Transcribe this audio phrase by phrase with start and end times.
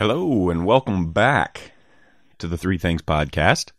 [0.00, 1.72] Hello, and welcome back
[2.38, 3.72] to the Three Things Podcast.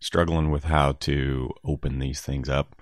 [0.00, 2.74] Struggling with how to open these things up.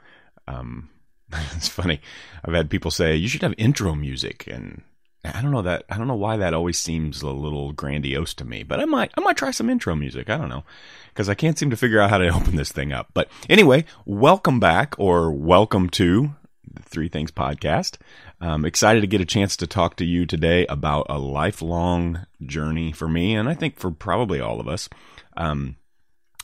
[0.47, 0.89] Um,
[1.57, 2.01] it's funny.
[2.45, 4.83] I've had people say you should have intro music, and
[5.25, 5.83] I don't know that.
[5.91, 8.63] I don't know why that always seems a little grandiose to me.
[8.63, 9.11] But I might.
[9.17, 10.31] I might try some intro music.
[10.31, 10.63] I don't know
[11.09, 13.09] because I can't seem to figure out how to open this thing up.
[13.13, 16.37] But anyway, welcome back or welcome to
[16.73, 17.97] the Three Things Podcast.
[18.41, 22.91] I'm excited to get a chance to talk to you today about a lifelong journey
[22.91, 24.89] for me, and I think for probably all of us.
[25.37, 25.77] Um,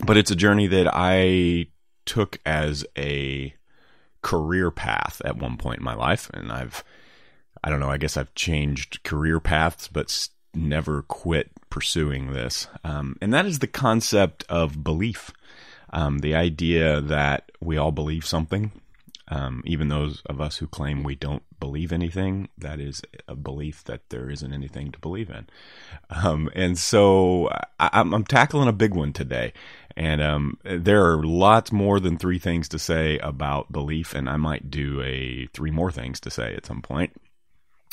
[0.04, 1.68] but it's a journey that I
[2.04, 3.54] took as a
[4.20, 6.84] career path at one point in my life, and I've,
[7.64, 12.68] I don't know, I guess I've changed career paths, but never quit pursuing this.
[12.84, 15.32] Um, and that is the concept of belief.
[15.90, 18.72] Um, the idea that we all believe something
[19.28, 23.82] um, even those of us who claim we don't believe anything, that is a belief
[23.84, 25.46] that there isn't anything to believe in.
[26.10, 27.48] Um, and so
[27.80, 29.52] I, am tackling a big one today.
[29.96, 34.36] And um, there are lots more than three things to say about belief, and I
[34.36, 37.12] might do a three more things to say at some point.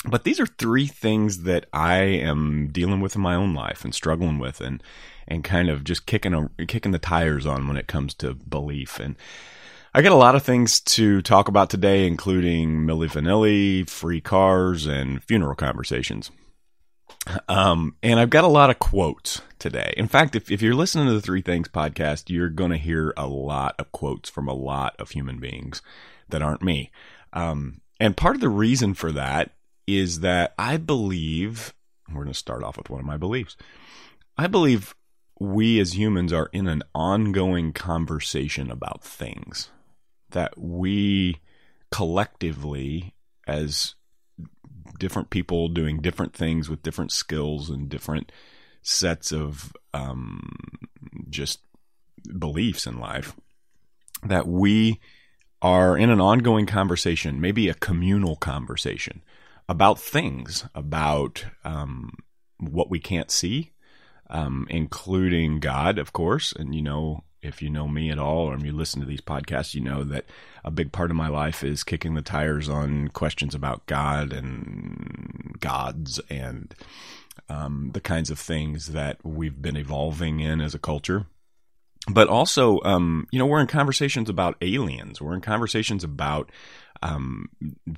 [0.06, 3.96] But these are three things that I am dealing with in my own life and
[3.96, 4.84] struggling with, and
[5.30, 9.00] and kind of just kicking a, kicking the tires on when it comes to belief.
[9.00, 9.16] And
[9.96, 14.88] I got a lot of things to talk about today, including Milli Vanilli, free cars,
[14.88, 16.32] and funeral conversations.
[17.48, 19.94] Um, and I've got a lot of quotes today.
[19.96, 23.14] In fact, if, if you're listening to the Three Things podcast, you're going to hear
[23.16, 25.84] a lot of quotes from a lot of human beings
[26.28, 26.90] that aren't me.
[27.32, 29.52] Um, and part of the reason for that
[29.86, 31.72] is that I believe,
[32.10, 33.56] we're going to start off with one of my beliefs.
[34.40, 34.96] I believe
[35.40, 39.70] we as humans are in an ongoing conversation about things
[40.34, 41.40] that we
[41.92, 43.16] collectively,
[43.48, 43.96] as
[45.00, 48.32] different people doing different things with different skills and different
[48.82, 50.58] sets of um,
[51.30, 51.62] just
[52.38, 53.36] beliefs in life,
[54.24, 55.00] that we
[55.62, 59.24] are in an ongoing conversation, maybe a communal conversation
[59.70, 62.12] about things, about um,
[62.60, 63.72] what we can't see,
[64.30, 66.54] um, including God, of course.
[66.54, 69.76] And, you know, if you know me at all or you listen to these podcasts,
[69.76, 70.26] you know that
[70.64, 75.56] a big part of my life is kicking the tires on questions about God and
[75.60, 76.74] gods and
[77.50, 81.26] um, the kinds of things that we've been evolving in as a culture.
[82.10, 85.22] But also, um, you know, we're in conversations about aliens.
[85.22, 86.52] We're in conversations about
[87.02, 87.50] um,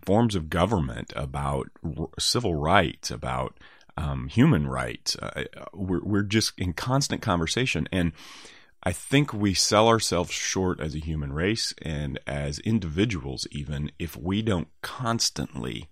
[0.06, 3.58] forms of government, about r- civil rights, about
[3.98, 5.16] um, human rights.
[5.16, 7.88] Uh, we're, we're just in constant conversation.
[7.92, 8.12] And
[8.86, 14.16] I think we sell ourselves short as a human race and as individuals, even if
[14.16, 15.90] we don't constantly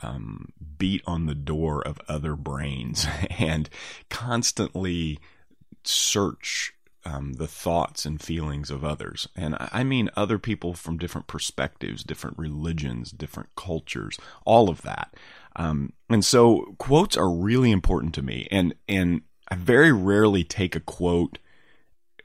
[0.00, 0.48] um,
[0.78, 3.06] beat on the door of other brains
[3.38, 3.68] and
[4.08, 5.20] constantly
[5.84, 6.72] search
[7.04, 9.28] um, the thoughts and feelings of others.
[9.36, 15.14] And I mean other people from different perspectives, different religions, different cultures, all of that.
[15.56, 18.48] Um, and so quotes are really important to me.
[18.50, 21.38] And, and I very rarely take a quote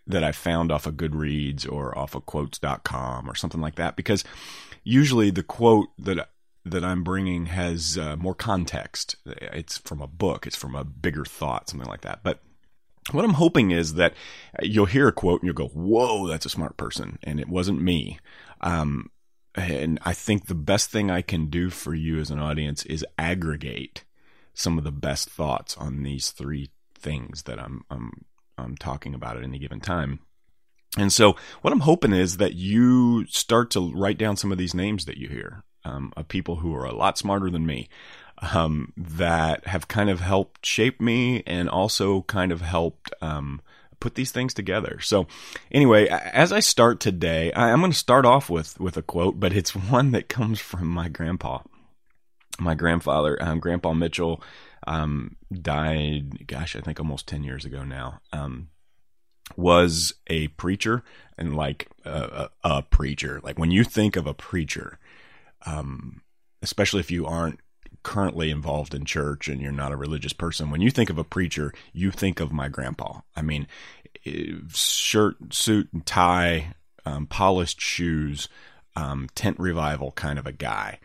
[0.09, 4.23] that I found off of Goodreads or off of quotes.com or something like that because
[4.83, 6.29] usually the quote that
[6.65, 9.15] that I'm bringing has uh, more context.
[9.25, 12.19] It's from a book, it's from a bigger thought, something like that.
[12.21, 12.41] But
[13.11, 14.13] what I'm hoping is that
[14.61, 17.81] you'll hear a quote and you'll go, "Whoa, that's a smart person," and it wasn't
[17.81, 18.19] me.
[18.61, 19.09] Um,
[19.55, 23.05] and I think the best thing I can do for you as an audience is
[23.17, 24.03] aggregate
[24.53, 28.25] some of the best thoughts on these three things that I'm, I'm
[28.59, 30.19] um, talking about at any given time.
[30.97, 34.73] And so, what I'm hoping is that you start to write down some of these
[34.73, 37.89] names that you hear um, of people who are a lot smarter than me,
[38.53, 43.61] um, that have kind of helped shape me and also kind of helped um,
[43.99, 44.99] put these things together.
[44.99, 45.27] So,
[45.71, 49.39] anyway, as I start today, I, I'm going to start off with with a quote,
[49.39, 51.59] but it's one that comes from my grandpa,
[52.59, 54.41] my grandfather, um, Grandpa Mitchell
[54.87, 58.69] um, died, gosh, I think almost 10 years ago now, um,
[59.55, 61.03] was a preacher
[61.37, 63.39] and like a, a, a, preacher.
[63.43, 64.99] Like when you think of a preacher,
[65.65, 66.21] um,
[66.61, 67.59] especially if you aren't
[68.03, 71.23] currently involved in church and you're not a religious person, when you think of a
[71.23, 73.21] preacher, you think of my grandpa.
[73.35, 73.67] I mean,
[74.25, 78.47] eh, shirt, suit, and tie, um, polished shoes,
[78.95, 80.99] um, tent revival kind of a guy.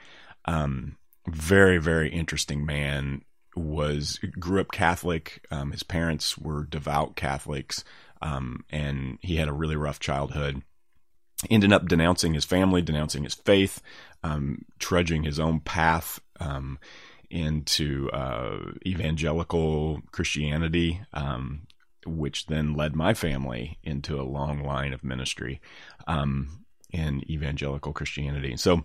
[0.45, 3.23] Um, very, very interesting man
[3.57, 5.47] was grew up Catholic.
[5.51, 7.85] Um, his parents were devout Catholics,
[8.23, 10.63] um, and he had a really rough childhood.
[11.51, 13.83] Ended up denouncing his family, denouncing his faith,
[14.23, 16.79] um, trudging his own path um,
[17.31, 21.67] into uh, evangelical Christianity, um,
[22.07, 25.61] which then led my family into a long line of ministry
[26.07, 28.57] um, in evangelical Christianity.
[28.57, 28.85] So,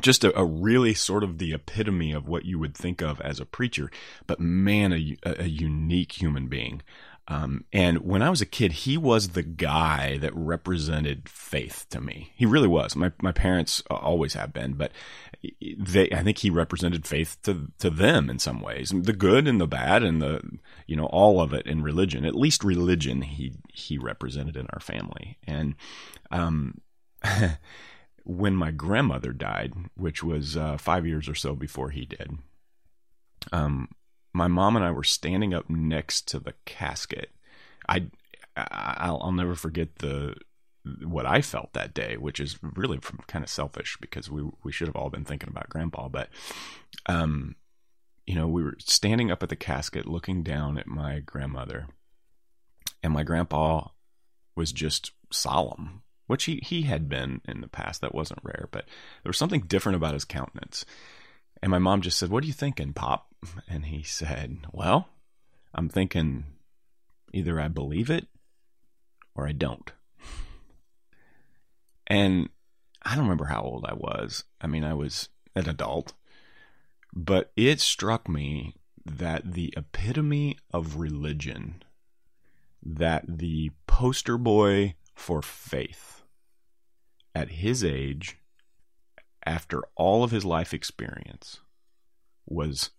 [0.00, 3.38] just a, a, really sort of the epitome of what you would think of as
[3.38, 3.90] a preacher,
[4.26, 6.82] but man, a, a unique human being.
[7.28, 12.00] Um, and when I was a kid, he was the guy that represented faith to
[12.00, 12.32] me.
[12.36, 12.94] He really was.
[12.94, 14.92] My my parents always have been, but
[15.60, 19.60] they I think he represented faith to to them in some ways, the good and
[19.60, 20.40] the bad and the
[20.86, 22.24] you know all of it in religion.
[22.24, 25.38] At least religion he he represented in our family.
[25.48, 25.74] And
[26.30, 26.80] um,
[28.26, 32.38] when my grandmother died, which was uh, five years or so before he did,
[33.52, 33.88] um,
[34.32, 37.30] my mom and I were standing up next to the casket.
[37.88, 38.06] I
[38.56, 40.34] I'll, I'll never forget the
[41.04, 44.88] what I felt that day, which is really kind of selfish because we we should
[44.88, 46.28] have all been thinking about grandpa, but
[47.06, 47.54] um
[48.26, 51.86] you know, we were standing up at the casket looking down at my grandmother.
[53.00, 53.88] And my grandpa
[54.56, 58.00] was just solemn, which he, he had been in the past.
[58.00, 58.84] That wasn't rare, but
[59.22, 60.84] there was something different about his countenance.
[61.62, 63.28] And my mom just said, What are you thinking, Pop?
[63.68, 65.08] And he said, Well,
[65.74, 66.44] I'm thinking
[67.32, 68.26] either I believe it
[69.34, 69.92] or I don't.
[72.06, 72.48] And
[73.02, 74.44] I don't remember how old I was.
[74.60, 76.12] I mean, I was an adult.
[77.14, 78.74] But it struck me
[79.04, 81.82] that the epitome of religion,
[82.82, 86.15] that the poster boy for faith
[87.36, 88.38] at his age
[89.44, 91.60] after all of his life experience,
[92.46, 92.90] was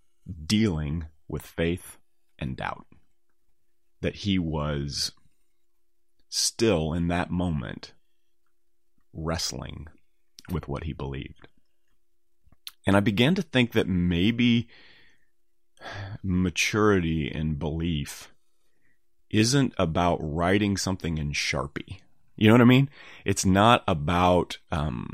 [0.46, 1.98] dealing with faith
[2.38, 2.86] and doubt.
[4.02, 5.12] That he was
[6.30, 7.94] still in that moment
[9.12, 9.88] wrestling
[10.52, 11.48] with what he believed.
[12.86, 14.68] And I began to think that maybe
[16.22, 18.32] maturity and belief
[19.32, 22.02] isn't about writing something in Sharpie.
[22.38, 22.90] You know what I mean?
[23.26, 25.10] It's not about um,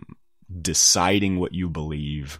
[0.61, 2.39] deciding what you believe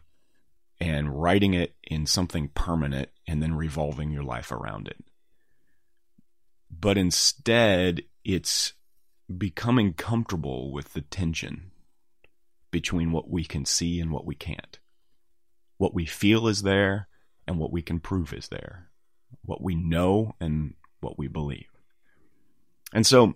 [0.80, 5.03] and writing it in something permanent and then revolving your life around it.
[6.69, 8.74] But instead, it's
[9.35, 11.71] becoming comfortable with the tension
[12.71, 14.79] between what we can see and what we can't.
[15.77, 17.07] What we feel is there
[17.47, 18.89] and what we can prove is there.
[19.45, 21.68] What we know and what we believe.
[22.94, 23.36] And so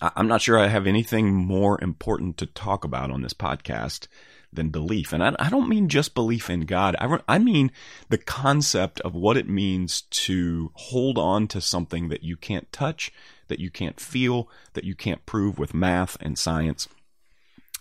[0.00, 4.08] I'm not sure I have anything more important to talk about on this podcast
[4.52, 5.12] than belief.
[5.12, 6.94] And I, don't mean just belief in God.
[6.98, 7.72] I, I mean
[8.10, 13.12] the concept of what it means to hold on to something that you can't touch,
[13.48, 16.88] that you can't feel, that you can't prove with math and science.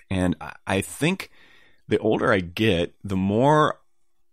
[0.09, 0.35] And
[0.65, 1.29] I think
[1.87, 3.79] the older I get, the more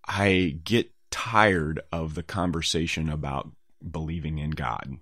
[0.07, 3.51] I get tired of the conversation about
[3.91, 4.99] believing in God.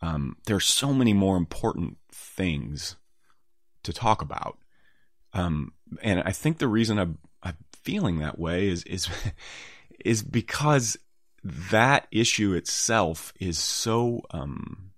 [0.00, 2.96] Um, are so many more important things
[3.82, 4.58] to talk about.
[5.32, 5.72] Um,
[6.02, 9.08] and I think the reason I'm, I'm feeling that way is is
[10.04, 10.96] is because
[11.44, 14.92] that issue itself is so um,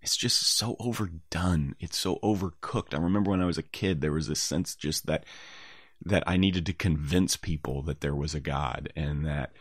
[0.00, 1.74] it's just so overdone.
[1.80, 2.94] It's so overcooked.
[2.94, 5.24] I remember when I was a kid, there was this sense just that
[6.04, 9.52] that I needed to convince people that there was a God and that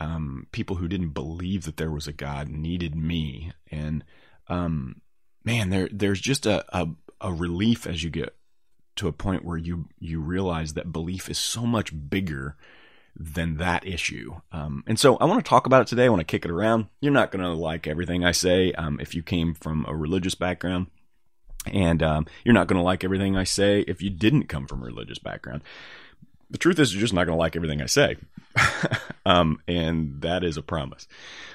[0.00, 3.52] um, people who didn't believe that there was a God needed me.
[3.70, 4.02] And
[4.48, 5.02] um,
[5.44, 6.88] man, there there's just a, a,
[7.20, 8.34] a relief as you get
[8.96, 12.56] to a point where you you realize that belief is so much bigger
[13.14, 14.40] than that issue.
[14.52, 16.06] Um, and so I want to talk about it today.
[16.06, 16.86] I want to kick it around.
[17.00, 20.34] You're not going to like everything I say um, if you came from a religious
[20.34, 20.86] background.
[21.66, 24.80] And um, you're not going to like everything I say if you didn't come from
[24.80, 25.62] a religious background
[26.50, 28.16] the truth is you're just not going to like everything I say.
[29.26, 31.06] um, and that is a promise.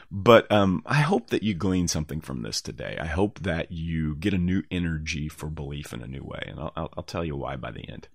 [0.10, 2.98] But um, I hope that you glean something from this today.
[3.00, 6.44] I hope that you get a new energy for belief in a new way.
[6.48, 8.08] And I'll, I'll, I'll tell you why by the end.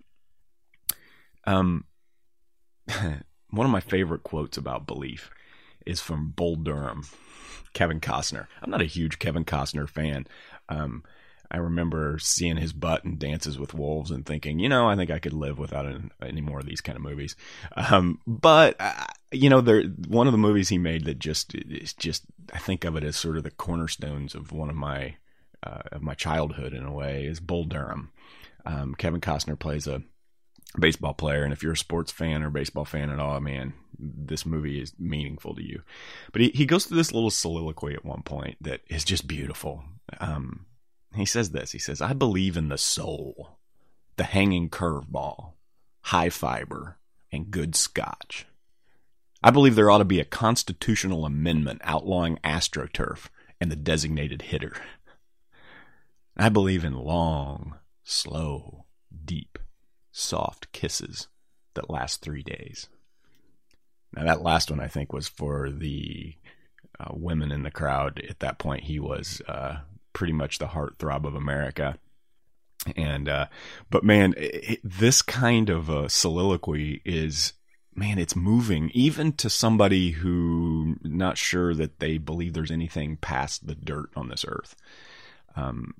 [1.46, 1.84] Um,
[3.50, 5.30] one of my favorite quotes about belief
[5.84, 7.04] is from Bull Durham,
[7.74, 8.46] Kevin Costner.
[8.62, 10.26] I'm not a huge Kevin Costner fan.
[10.68, 11.02] Um,
[11.50, 15.10] I remember seeing his butt in Dances with Wolves and thinking, you know, I think
[15.10, 15.86] I could live without
[16.22, 17.34] any more of these kind of movies.
[17.76, 21.92] Um, but uh, you know, there one of the movies he made that just is
[21.94, 25.16] just I think of it as sort of the cornerstones of one of my
[25.62, 28.12] uh, of my childhood in a way is Bull Durham.
[28.64, 30.02] Um, Kevin Costner plays a
[30.78, 34.46] baseball player, and if you're a sports fan or baseball fan at all, man, this
[34.46, 35.82] movie is meaningful to you.
[36.32, 39.84] But he, he goes through this little soliloquy at one point that is just beautiful.
[40.20, 40.66] Um,
[41.14, 41.72] he says this.
[41.72, 43.58] He says, I believe in the soul,
[44.16, 45.52] the hanging curveball,
[46.02, 46.98] high fiber,
[47.32, 48.46] and good scotch.
[49.42, 53.28] I believe there ought to be a constitutional amendment outlawing AstroTurf
[53.60, 54.74] and the designated hitter.
[56.36, 58.84] I believe in long, slow,
[59.24, 59.58] deep,
[60.12, 61.28] soft kisses
[61.74, 62.88] that last three days.
[64.12, 66.34] Now, that last one I think was for the
[66.98, 68.22] uh, women in the crowd.
[68.28, 69.78] At that point, he was uh,
[70.12, 71.98] pretty much the heartthrob of America.
[72.96, 73.46] And, uh,
[73.90, 77.52] but man, it, this kind of a soliloquy is,
[77.94, 83.66] man, it's moving even to somebody who not sure that they believe there's anything past
[83.66, 84.76] the dirt on this earth.
[85.56, 85.94] Um,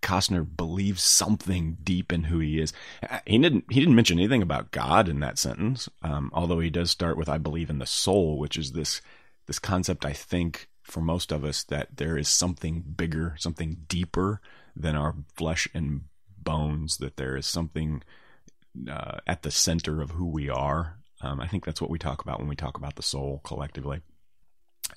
[0.00, 2.72] Costner believes something deep in who he is.
[3.08, 3.64] Uh, he didn't.
[3.68, 5.88] He didn't mention anything about God in that sentence.
[6.02, 9.02] Um, although he does start with "I believe in the soul," which is this
[9.46, 10.04] this concept.
[10.04, 14.40] I think for most of us that there is something bigger, something deeper
[14.76, 16.02] than our flesh and
[16.38, 16.98] bones.
[16.98, 18.02] That there is something
[18.90, 20.98] uh, at the center of who we are.
[21.20, 24.00] Um, I think that's what we talk about when we talk about the soul collectively.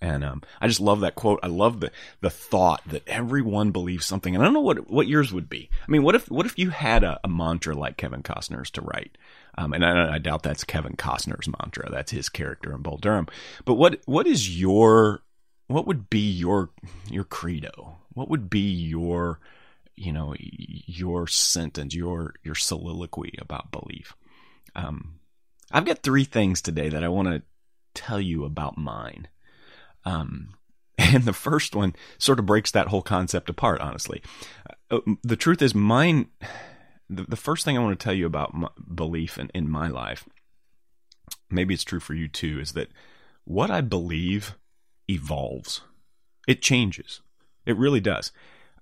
[0.02, 1.40] And um, I just love that quote.
[1.42, 4.36] I love the the thought that everyone believes something.
[4.36, 5.70] And I don't know what what yours would be.
[5.88, 8.82] I mean, what if what if you had a, a mantra like Kevin Costner's to
[8.82, 9.18] write?
[9.58, 11.90] Um, and I, I, doubt that's Kevin Costner's mantra.
[11.90, 13.28] That's his character in Bull Durham.
[13.64, 15.22] But what what is your
[15.68, 16.72] what would be your
[17.10, 17.98] your credo?
[18.14, 19.40] What would be your
[19.96, 24.16] you know your sentence, your your soliloquy about belief?
[24.76, 25.20] Um,
[25.72, 27.42] I've got three things today that I want to
[27.94, 29.28] tell you about mine.
[30.04, 30.50] Um,
[30.98, 34.22] and the first one sort of breaks that whole concept apart, honestly.
[34.92, 36.28] Uh, the truth is, mine,
[37.10, 39.88] the, the first thing I want to tell you about my belief in, in my
[39.88, 40.26] life,
[41.50, 42.90] maybe it's true for you too, is that
[43.44, 44.56] what I believe
[45.10, 45.82] evolves,
[46.48, 47.22] it changes.
[47.66, 48.32] It really does.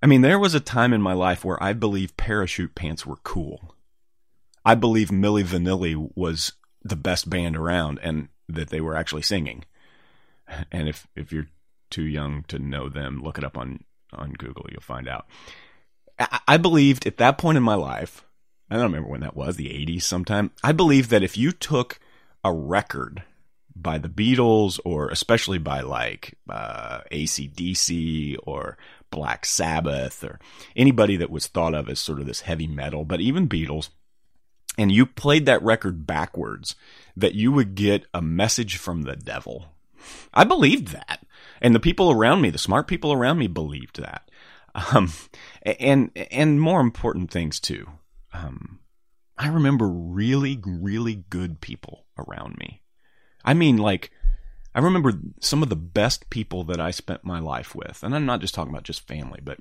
[0.01, 3.18] I mean, there was a time in my life where I believed parachute pants were
[3.24, 3.75] cool.
[4.65, 6.53] I believe Milli Vanilli was
[6.84, 9.63] the best band around and that they were actually singing
[10.72, 11.48] and if if you're
[11.89, 14.65] too young to know them, look it up on on Google.
[14.72, 15.27] You'll find out.
[16.20, 18.24] I, I believed at that point in my life,
[18.70, 20.51] I don't remember when that was, the 80s sometime.
[20.63, 22.00] I believed that if you took
[22.44, 23.24] a record
[23.75, 28.77] by the Beatles or especially by like uh, ACDC or
[29.10, 30.39] Black Sabbath or
[30.75, 33.89] anybody that was thought of as sort of this heavy metal, but even Beatles,
[34.77, 36.75] and you played that record backwards,
[37.15, 39.74] that you would get a message from the devil
[40.34, 41.25] I believed that.
[41.62, 44.30] And the people around me, the smart people around me believed that.
[44.94, 45.12] Um,
[45.62, 47.88] and, and more important things too.
[48.34, 48.80] Um,
[49.38, 52.82] I remember really, really good people around me.
[53.44, 54.12] I mean, like,
[54.76, 58.04] I remember some of the best people that I spent my life with.
[58.04, 59.60] And I'm not just talking about just family, but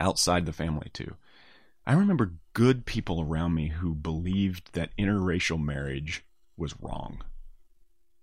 [0.00, 1.16] outside the family too.
[1.86, 6.24] I remember good people around me who believed that interracial marriage
[6.56, 7.22] was wrong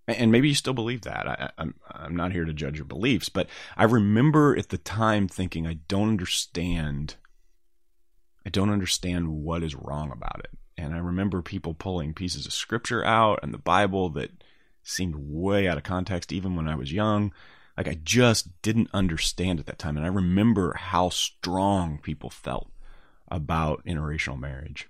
[0.08, 1.28] and maybe you still believe that.
[1.28, 4.78] I, am I'm, I'm not here to judge your beliefs, but I remember at the
[4.78, 7.16] time thinking, I don't understand.
[8.46, 10.52] I don't understand what is wrong about it.
[10.77, 14.32] And I remember people pulling pieces of scripture out and the Bible that
[14.84, 17.34] seemed way out of context, even when I was young.
[17.77, 19.98] Like I just didn't understand at that time.
[19.98, 22.72] And I remember how strong people felt
[23.29, 24.88] about interracial marriage.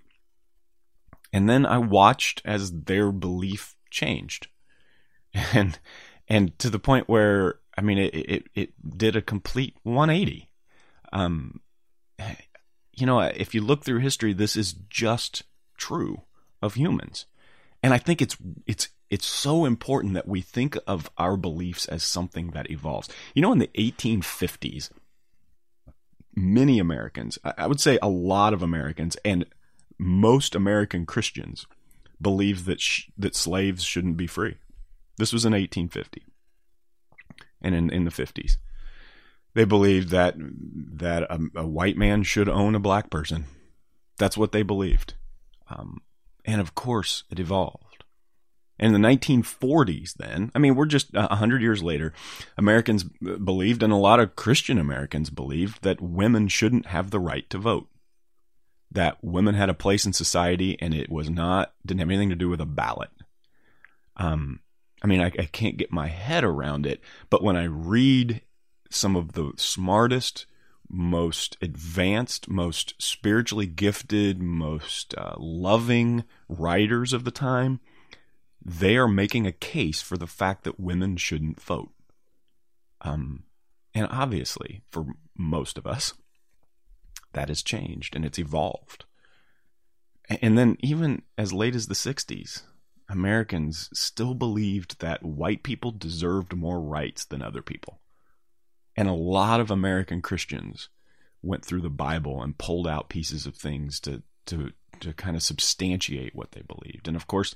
[1.32, 4.48] And then I watched as their belief changed
[5.52, 5.78] and
[6.28, 10.48] and to the point where I mean it it, it did a complete 180.
[11.12, 11.60] Um,
[12.92, 15.42] you know, if you look through history, this is just
[15.76, 16.22] true
[16.62, 17.26] of humans,
[17.82, 22.02] and I think it's it's it's so important that we think of our beliefs as
[22.02, 23.08] something that evolves.
[23.34, 24.90] You know, in the 1850s,
[26.34, 29.46] many Americans, I would say a lot of Americans, and
[29.98, 31.66] most American Christians
[32.20, 34.56] believed that sh- that slaves shouldn't be free.
[35.18, 36.24] This was in 1850
[37.62, 38.56] and in, in the 50s.
[39.54, 43.46] They believed that that a, a white man should own a black person.
[44.18, 45.14] That's what they believed.
[45.68, 46.02] Um,
[46.44, 48.04] and of course, it evolved.
[48.78, 52.12] In the 1940s, then, I mean, we're just 100 years later,
[52.58, 57.48] Americans believed, and a lot of Christian Americans believed, that women shouldn't have the right
[57.50, 57.88] to vote.
[58.90, 62.36] That women had a place in society and it was not, didn't have anything to
[62.36, 63.10] do with a ballot.
[64.18, 64.60] Um,
[65.02, 68.42] I mean, I, I can't get my head around it, but when I read
[68.90, 70.46] some of the smartest,
[70.88, 77.80] most advanced, most spiritually gifted, most uh, loving writers of the time,
[78.64, 81.92] they are making a case for the fact that women shouldn't vote.
[83.02, 83.44] Um,
[83.94, 86.14] and obviously, for most of us,
[87.32, 89.04] that has changed and it's evolved.
[90.28, 92.62] And then, even as late as the 60s,
[93.08, 98.00] Americans still believed that white people deserved more rights than other people.
[98.96, 100.88] And a lot of American Christians
[101.42, 105.42] went through the Bible and pulled out pieces of things to to to kind of
[105.42, 107.06] substantiate what they believed.
[107.06, 107.54] And of course,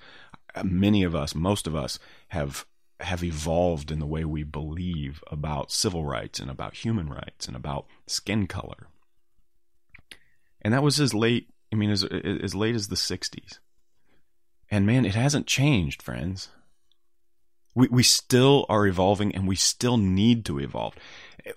[0.62, 2.66] many of us, most of us have
[3.00, 7.56] have evolved in the way we believe about civil rights and about human rights and
[7.56, 8.88] about skin color.
[10.60, 13.58] And that was as late, I mean, as as late as the 60s.
[14.70, 16.50] And man, it hasn't changed, friends.
[17.74, 20.94] We we still are evolving and we still need to evolve.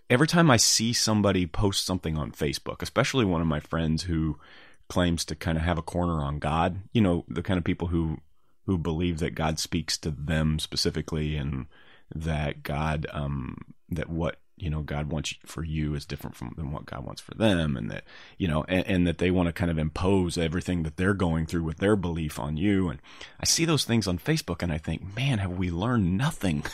[0.10, 4.39] Every time I see somebody post something on Facebook, especially one of my friends who
[4.88, 7.88] claims to kind of have a corner on God, you know, the kind of people
[7.88, 8.20] who
[8.65, 11.65] who believe that God speaks to them specifically and
[12.13, 13.58] that God um
[13.89, 17.22] that what you know God wants for you is different from than what God wants
[17.22, 18.03] for them and that
[18.38, 21.45] you know and, and, that they want to kind of impose everything that they're going
[21.45, 22.89] through with their belief on you.
[22.89, 23.01] And
[23.39, 26.63] I see those things on Facebook and I think man have we learned nothing?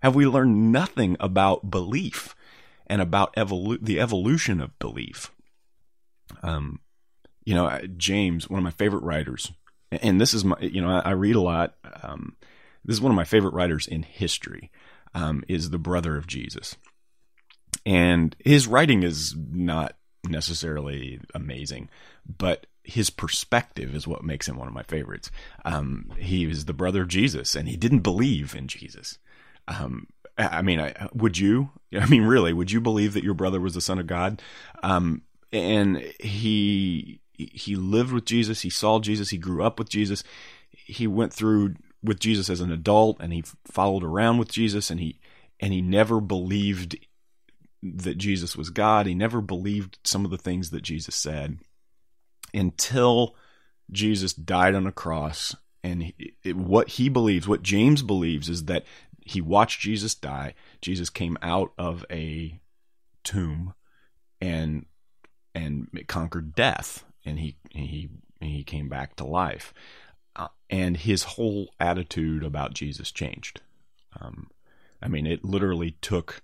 [0.00, 2.36] Have we learned nothing about belief
[2.86, 5.32] and about evolu- the evolution of belief?
[6.40, 6.78] Um
[7.44, 9.50] you know James one of my favorite writers
[9.90, 12.36] and this is my you know I, I read a lot um
[12.84, 14.70] this is one of my favorite writers in history
[15.14, 16.76] um, is the brother of Jesus.
[17.84, 21.88] And his writing is not necessarily amazing,
[22.26, 25.30] but his perspective is what makes him one of my favorites.
[25.64, 29.18] Um, he was the brother of Jesus, and he didn't believe in Jesus.
[29.68, 30.06] Um,
[30.38, 31.70] I mean, I, would you?
[31.94, 34.42] I mean, really, would you believe that your brother was the son of God?
[34.82, 35.22] Um,
[35.52, 38.62] and he he lived with Jesus.
[38.62, 39.30] He saw Jesus.
[39.30, 40.24] He grew up with Jesus.
[40.70, 41.74] He went through
[42.08, 45.20] with Jesus as an adult and he followed around with Jesus and he
[45.60, 46.96] and he never believed
[47.82, 49.06] that Jesus was God.
[49.06, 51.58] He never believed some of the things that Jesus said
[52.52, 53.36] until
[53.90, 55.54] Jesus died on a cross.
[55.84, 56.12] And
[56.44, 58.84] it, what he believes, what James believes, is that
[59.24, 60.54] he watched Jesus die.
[60.82, 62.60] Jesus came out of a
[63.22, 63.74] tomb
[64.40, 64.86] and
[65.54, 68.08] and conquered death, and he he
[68.40, 69.72] he came back to life
[70.70, 73.60] and his whole attitude about Jesus changed.
[74.20, 74.50] Um,
[75.02, 76.42] I mean, it literally took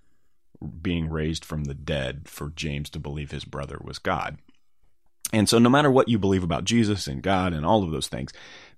[0.81, 4.37] being raised from the dead for James to believe his brother was God.
[5.33, 8.07] And so, no matter what you believe about Jesus and God and all of those
[8.07, 8.31] things,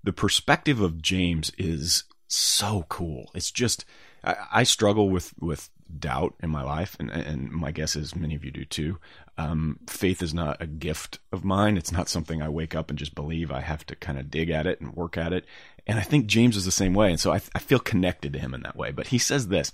[0.03, 3.29] the perspective of James is so cool.
[3.35, 3.85] It's just,
[4.23, 8.35] I, I struggle with with doubt in my life, and, and my guess is many
[8.35, 8.97] of you do too.
[9.37, 11.77] Um, faith is not a gift of mine.
[11.77, 13.51] It's not something I wake up and just believe.
[13.51, 15.45] I have to kind of dig at it and work at it.
[15.85, 17.11] And I think James is the same way.
[17.11, 18.91] And so I, I feel connected to him in that way.
[18.91, 19.71] But he says this.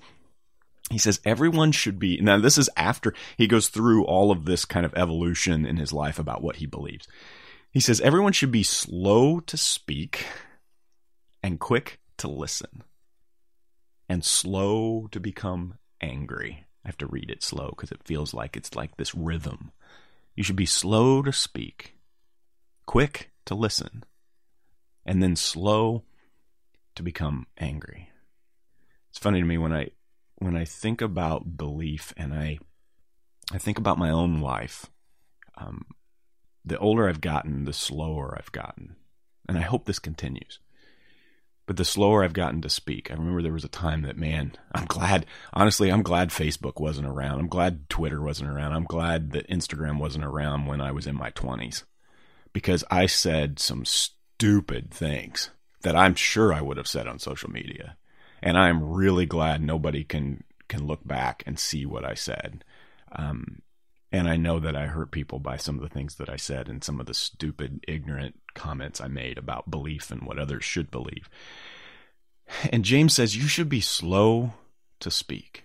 [0.91, 4.65] He says everyone should be now this is after he goes through all of this
[4.65, 7.07] kind of evolution in his life about what he believes.
[7.71, 10.25] He says everyone should be slow to speak
[11.41, 12.83] and quick to listen
[14.09, 16.65] and slow to become angry.
[16.83, 19.71] I have to read it slow because it feels like it's like this rhythm.
[20.35, 21.95] You should be slow to speak,
[22.85, 24.03] quick to listen,
[25.05, 26.03] and then slow
[26.95, 28.09] to become angry.
[29.09, 29.89] It's funny to me when I
[30.37, 32.59] when I think about belief and I
[33.51, 34.87] I think about my own life.
[35.55, 35.85] Um,
[36.65, 38.95] the older I've gotten, the slower I've gotten,
[39.47, 40.59] and I hope this continues.
[41.65, 44.53] But the slower I've gotten to speak, I remember there was a time that, man,
[44.73, 47.39] I'm glad, honestly, I'm glad Facebook wasn't around.
[47.39, 48.73] I'm glad Twitter wasn't around.
[48.73, 51.83] I'm glad that Instagram wasn't around when I was in my 20s
[52.51, 55.51] because I said some stupid things
[55.83, 57.95] that I'm sure I would have said on social media.
[58.41, 62.65] And I'm really glad nobody can, can look back and see what I said.
[63.13, 63.61] Um,
[64.13, 66.69] and I know that I hurt people by some of the things that I said
[66.69, 70.91] and some of the stupid, ignorant comments I made about belief and what others should
[70.91, 71.27] believe.
[72.71, 74.53] And James says you should be slow
[74.99, 75.63] to speak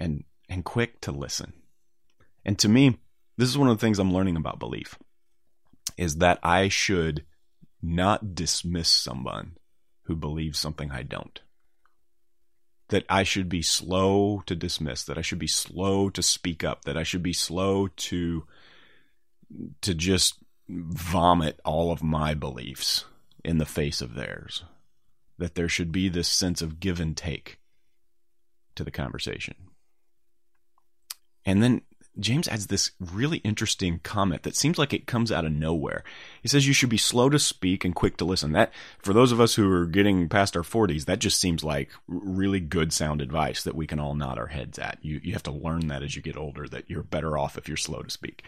[0.00, 1.52] and and quick to listen.
[2.44, 2.98] And to me,
[3.36, 4.98] this is one of the things I'm learning about belief
[5.96, 7.24] is that I should
[7.80, 9.52] not dismiss someone
[10.04, 11.40] who believes something I don't
[12.90, 16.84] that I should be slow to dismiss, that I should be slow to speak up,
[16.84, 18.44] that I should be slow to
[19.80, 23.04] to just vomit all of my beliefs
[23.44, 24.62] in the face of theirs.
[25.38, 27.58] That there should be this sense of give and take
[28.74, 29.54] to the conversation.
[31.44, 31.82] And then
[32.20, 36.04] James adds this really interesting comment that seems like it comes out of nowhere.
[36.42, 38.52] He says you should be slow to speak and quick to listen.
[38.52, 41.90] That for those of us who are getting past our 40s, that just seems like
[42.06, 44.98] really good sound advice that we can all nod our heads at.
[45.02, 47.68] You you have to learn that as you get older that you're better off if
[47.68, 48.42] you're slow to speak.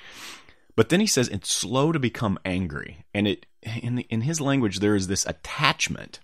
[0.74, 3.04] But then he says it's slow to become angry.
[3.14, 6.20] And it in the, in his language there is this attachment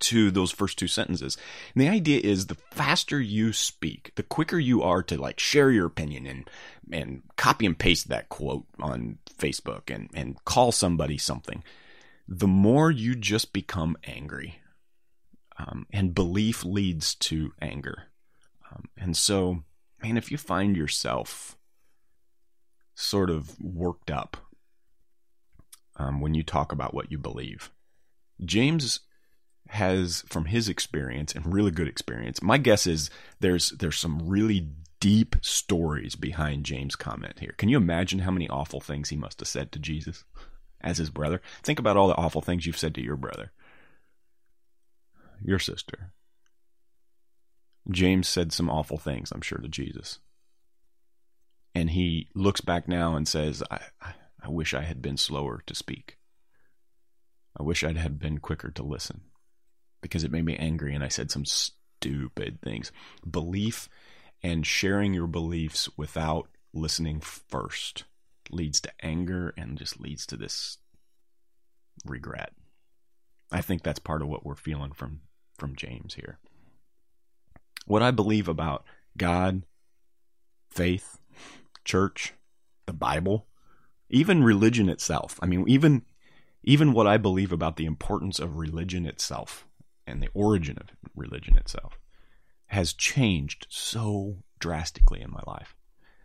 [0.00, 1.36] to those first two sentences.
[1.74, 5.70] And the idea is the faster you speak, the quicker you are to like share
[5.70, 6.50] your opinion and
[6.92, 11.62] and copy and paste that quote on Facebook and and call somebody something,
[12.28, 14.60] the more you just become angry.
[15.56, 18.08] Um, and belief leads to anger.
[18.72, 19.62] Um, and so,
[20.02, 21.56] man, if you find yourself
[22.96, 24.36] sort of worked up
[25.96, 27.70] um, when you talk about what you believe,
[28.44, 28.98] James
[29.68, 33.08] has from his experience and really good experience my guess is
[33.40, 34.68] there's there's some really
[35.04, 37.54] deep stories behind James' comment here.
[37.58, 40.24] Can you imagine how many awful things he must have said to Jesus
[40.80, 41.42] as his brother?
[41.62, 43.52] Think about all the awful things you've said to your brother,
[45.44, 46.14] your sister.
[47.90, 50.20] James said some awful things, I'm sure, to Jesus.
[51.74, 53.80] And he looks back now and says, I,
[54.42, 56.16] I, wish I had been slower to speak.
[57.60, 59.20] I wish I'd had been quicker to listen
[60.04, 62.92] because it made me angry and I said some stupid things.
[63.28, 63.88] Belief
[64.42, 68.04] and sharing your beliefs without listening first
[68.50, 70.76] leads to anger and just leads to this
[72.04, 72.52] regret.
[73.50, 75.22] I think that's part of what we're feeling from
[75.58, 76.38] from James here.
[77.86, 78.84] What I believe about
[79.16, 79.62] God,
[80.70, 81.18] faith,
[81.86, 82.34] church,
[82.84, 83.46] the Bible,
[84.10, 85.38] even religion itself.
[85.40, 86.02] I mean, even
[86.62, 89.66] even what I believe about the importance of religion itself
[90.06, 91.98] and the origin of religion itself
[92.66, 95.74] has changed so drastically in my life.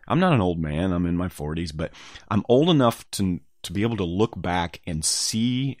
[0.08, 1.92] I'm not an old man, I'm in my 40s, but
[2.28, 5.76] I'm old enough to to be able to look back and see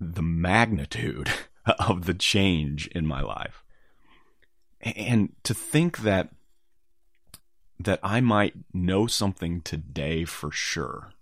[0.00, 1.28] the magnitude
[1.78, 3.64] of the change in my life.
[4.80, 6.30] And to think that
[7.80, 11.12] that I might know something today for sure.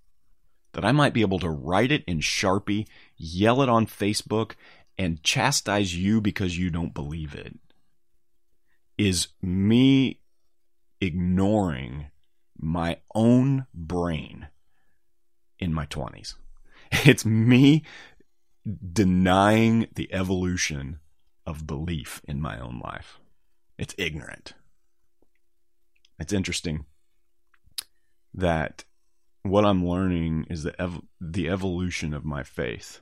[0.72, 4.52] That I might be able to write it in Sharpie, yell it on Facebook,
[4.98, 7.58] and chastise you because you don't believe it
[8.98, 10.20] is me
[11.00, 12.06] ignoring
[12.58, 14.48] my own brain
[15.58, 16.34] in my 20s.
[17.06, 17.84] It's me
[18.92, 21.00] denying the evolution
[21.46, 23.18] of belief in my own life.
[23.78, 24.54] It's ignorant.
[26.18, 26.84] It's interesting
[28.34, 28.84] that
[29.42, 33.00] what I'm learning is the ev- the evolution of my faith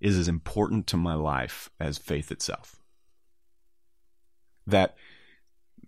[0.00, 2.76] is as important to my life as faith itself.
[4.66, 4.96] That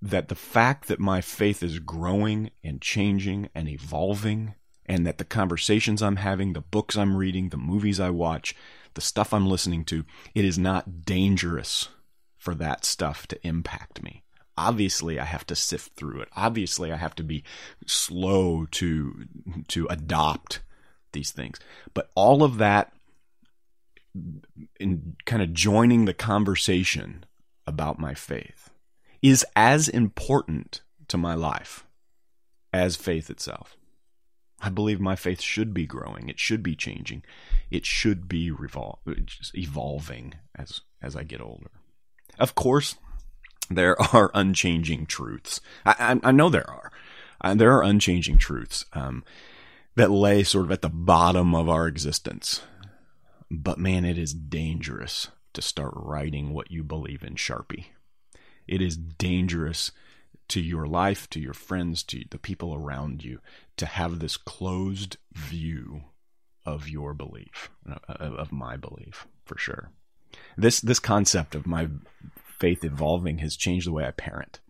[0.00, 4.54] that the fact that my faith is growing and changing and evolving
[4.86, 8.54] and that the conversations I'm having, the books I'm reading, the movies I watch,
[8.94, 11.88] the stuff I'm listening to, it is not dangerous
[12.36, 14.22] for that stuff to impact me.
[14.56, 16.28] Obviously, I have to sift through it.
[16.34, 17.44] Obviously, I have to be
[17.86, 19.26] slow to
[19.68, 20.60] to adopt
[21.12, 21.60] these things.
[21.94, 22.92] But all of that
[24.78, 27.24] in kind of joining the conversation
[27.66, 28.70] about my faith
[29.22, 31.84] is as important to my life
[32.72, 33.76] as faith itself.
[34.60, 36.28] I believe my faith should be growing.
[36.28, 37.22] It should be changing.
[37.70, 38.98] It should be revol-
[39.54, 41.70] evolving as as I get older.
[42.38, 42.96] Of course,
[43.70, 45.60] there are unchanging truths.
[45.86, 46.90] I, I, I know there are.
[47.40, 49.24] Uh, there are unchanging truths um,
[49.94, 52.62] that lay sort of at the bottom of our existence.
[53.50, 57.86] But man, it is dangerous to start writing what you believe in Sharpie.
[58.66, 59.90] It is dangerous
[60.48, 63.40] to your life, to your friends, to the people around you
[63.76, 66.04] to have this closed view
[66.66, 69.90] of your belief, uh, of my belief, for sure.
[70.56, 71.88] This this concept of my
[72.44, 74.60] faith evolving has changed the way I parent.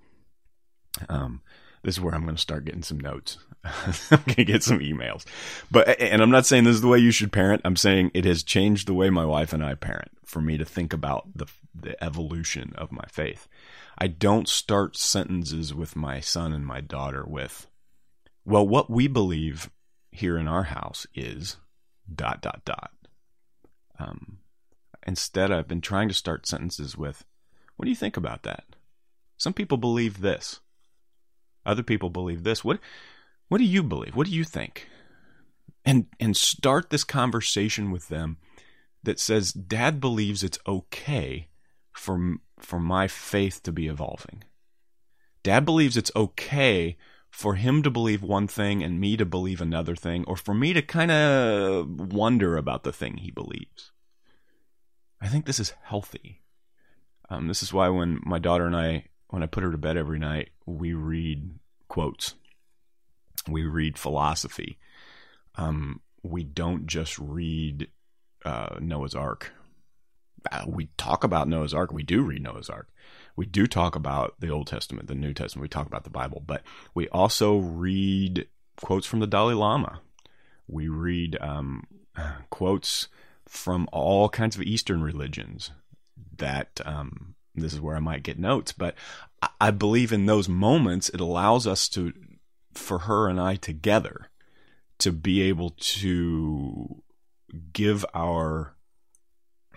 [1.08, 1.42] Um,
[1.82, 3.38] this is where I'm going to start getting some notes.
[3.64, 5.24] I'm going to get some emails.
[5.70, 7.62] But, and I'm not saying this is the way you should parent.
[7.64, 10.64] I'm saying it has changed the way my wife and I parent for me to
[10.64, 13.48] think about the, the evolution of my faith.
[13.96, 17.66] I don't start sentences with my son and my daughter with,
[18.44, 19.70] well, what we believe
[20.12, 21.56] here in our house is
[22.12, 22.92] dot, dot, dot.
[23.98, 24.38] Um,
[25.06, 27.24] instead, I've been trying to start sentences with,
[27.76, 28.64] what do you think about that?
[29.36, 30.60] Some people believe this.
[31.68, 32.64] Other people believe this.
[32.64, 32.80] What
[33.48, 34.16] what do you believe?
[34.16, 34.88] What do you think?
[35.84, 38.38] And and start this conversation with them
[39.02, 41.48] that says dad believes it's okay
[41.92, 44.44] for for my faith to be evolving.
[45.42, 46.96] Dad believes it's okay
[47.30, 50.72] for him to believe one thing and me to believe another thing or for me
[50.72, 53.92] to kind of wonder about the thing he believes.
[55.20, 56.42] I think this is healthy.
[57.28, 59.98] Um, this is why when my daughter and I when I put her to bed
[59.98, 62.34] every night, we read quotes.
[63.48, 64.78] We read philosophy.
[65.56, 67.88] um, we don't just read
[68.44, 69.52] uh, Noah's Ark.
[70.50, 71.92] Uh, we talk about Noah's Ark.
[71.92, 72.88] We do read Noah's Ark.
[73.36, 75.62] We do talk about the Old Testament, the New Testament.
[75.62, 76.62] We talk about the Bible, but
[76.94, 78.46] we also read
[78.82, 80.00] quotes from the Dalai Lama.
[80.66, 81.86] We read um,
[82.50, 83.08] quotes
[83.46, 85.70] from all kinds of Eastern religions.
[86.36, 88.94] That um, this is where I might get notes, but
[89.60, 92.12] I believe in those moments it allows us to,
[92.72, 94.30] for her and I together,
[94.98, 97.02] to be able to
[97.72, 98.76] give our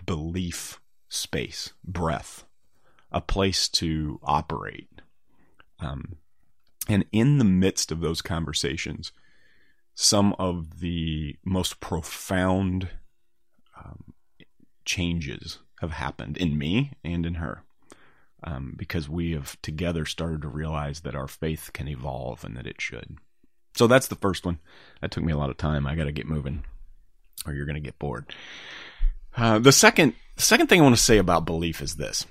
[0.04, 2.44] belief space, breath,
[3.10, 4.88] a place to operate.
[5.78, 6.16] Um,
[6.88, 9.12] and in the midst of those conversations,
[9.94, 12.88] some of the most profound
[13.76, 14.14] um,
[14.84, 17.64] changes have happened in me and in her.
[18.44, 22.66] Um, because we have together started to realize that our faith can evolve and that
[22.66, 23.18] it should.
[23.76, 24.58] So that's the first one.
[25.00, 25.86] That took me a lot of time.
[25.86, 26.64] I got to get moving,
[27.46, 28.34] or you're going to get bored.
[29.36, 32.26] Uh, the second, the second thing I want to say about belief is this: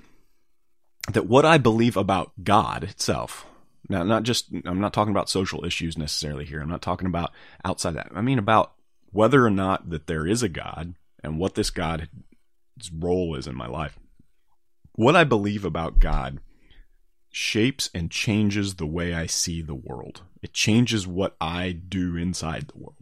[1.12, 3.46] that what I believe about God itself.
[3.88, 6.60] Now, not just I'm not talking about social issues necessarily here.
[6.60, 7.32] I'm not talking about
[7.64, 8.12] outside that.
[8.14, 8.74] I mean about
[9.10, 12.06] whether or not that there is a God and what this God's
[12.96, 13.98] role is in my life.
[14.94, 16.40] What I believe about God
[17.30, 20.22] shapes and changes the way I see the world.
[20.42, 22.96] It changes what I do inside the world.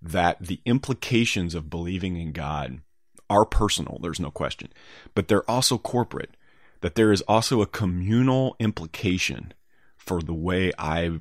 [0.00, 2.82] That the implications of believing in God
[3.28, 4.72] are personal, there's no question,
[5.14, 6.36] but they're also corporate.
[6.82, 9.54] That there is also a communal implication
[9.96, 11.18] for the way I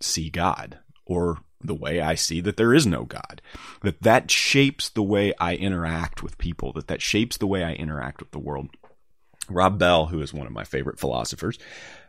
[0.00, 3.42] see God or the way I see that there is no God.
[3.82, 7.72] That that shapes the way I interact with people, that that shapes the way I
[7.72, 8.68] interact with the world.
[9.50, 11.58] Rob Bell, who is one of my favorite philosophers,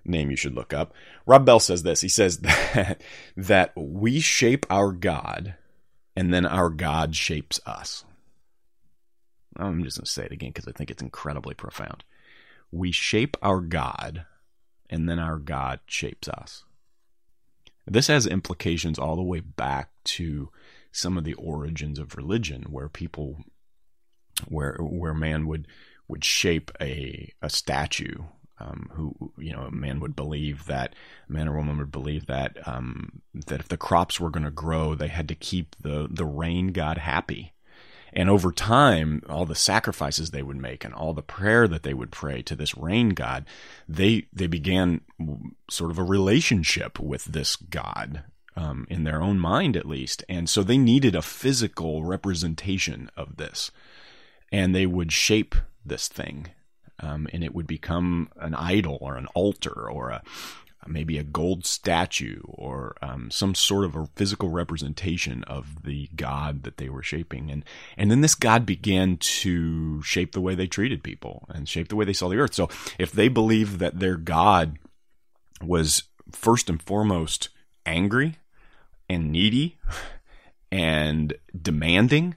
[0.05, 0.93] name you should look up.
[1.25, 2.01] Rob Bell says this.
[2.01, 3.01] He says that
[3.35, 5.55] that we shape our God
[6.15, 8.05] and then our God shapes us.
[9.57, 12.03] I'm just going to say it again because I think it's incredibly profound.
[12.71, 14.25] We shape our God
[14.89, 16.63] and then our God shapes us.
[17.85, 20.49] This has implications all the way back to
[20.91, 23.37] some of the origins of religion where people
[24.47, 25.67] where where man would
[26.11, 28.17] would shape a a statue
[28.59, 30.93] um, who you know a man would believe that
[31.27, 34.51] a man or woman would believe that um, that if the crops were going to
[34.51, 37.53] grow they had to keep the the rain god happy.
[38.13, 41.93] And over time all the sacrifices they would make and all the prayer that they
[41.93, 43.45] would pray to this rain god
[43.87, 44.99] they they began
[45.69, 50.23] sort of a relationship with this god um, in their own mind at least.
[50.27, 53.71] And so they needed a physical representation of this.
[54.51, 56.47] And they would shape this thing.
[56.99, 60.21] Um, and it would become an idol or an altar or a
[60.87, 66.63] maybe a gold statue or um, some sort of a physical representation of the god
[66.63, 67.63] that they were shaping and
[67.97, 71.95] and then this god began to shape the way they treated people and shape the
[71.95, 74.77] way they saw the earth so if they believed that their god
[75.61, 77.49] was first and foremost
[77.85, 78.37] angry
[79.09, 79.77] and needy
[80.71, 82.35] and demanding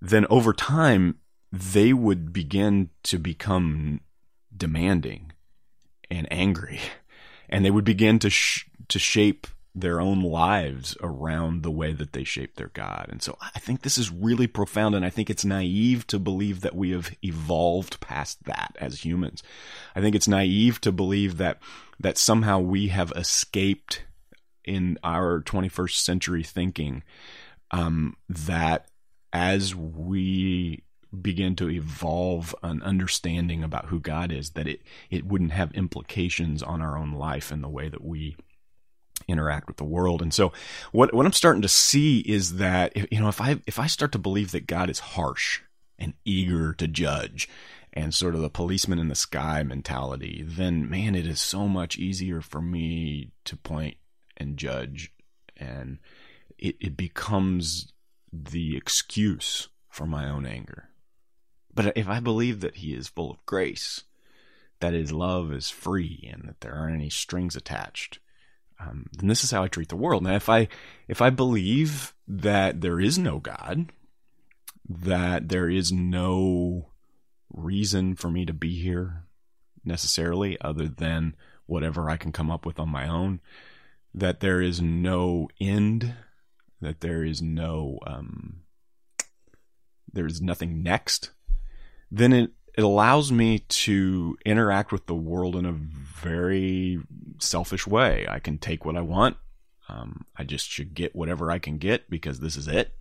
[0.00, 1.16] then over time
[1.52, 4.00] they would begin to become
[4.56, 5.32] demanding
[6.10, 6.80] and angry.
[7.52, 12.12] And they would begin to sh- to shape their own lives around the way that
[12.12, 13.06] they shape their god.
[13.08, 16.60] And so i think this is really profound and i think it's naive to believe
[16.60, 19.42] that we have evolved past that as humans.
[19.96, 21.58] I think it's naive to believe that
[21.98, 24.04] that somehow we have escaped
[24.64, 27.02] in our 21st century thinking
[27.72, 28.86] um, that
[29.32, 30.84] as we
[31.18, 36.62] begin to evolve an understanding about who God is, that it, it wouldn't have implications
[36.62, 38.36] on our own life and the way that we
[39.28, 40.22] interact with the world.
[40.22, 40.52] And so
[40.92, 44.12] what what I'm starting to see is that you know if I if I start
[44.12, 45.60] to believe that God is harsh
[45.98, 47.48] and eager to judge
[47.92, 51.98] and sort of the policeman in the sky mentality, then man, it is so much
[51.98, 53.96] easier for me to point
[54.36, 55.12] and judge
[55.56, 55.98] and
[56.58, 57.92] it, it becomes
[58.32, 60.89] the excuse for my own anger.
[61.74, 64.04] But if I believe that He is full of grace,
[64.80, 68.18] that His love is free, and that there aren't any strings attached,
[68.80, 70.22] um, then this is how I treat the world.
[70.22, 70.68] Now, if I
[71.06, 73.92] if I believe that there is no God,
[74.88, 76.88] that there is no
[77.52, 79.24] reason for me to be here
[79.84, 83.40] necessarily, other than whatever I can come up with on my own,
[84.14, 86.14] that there is no end,
[86.80, 88.62] that there is no um,
[90.12, 91.30] there is nothing next
[92.10, 97.00] then it, it allows me to interact with the world in a very
[97.38, 98.26] selfish way.
[98.28, 99.36] I can take what I want.
[99.88, 102.94] Um, I just should get whatever I can get because this is it.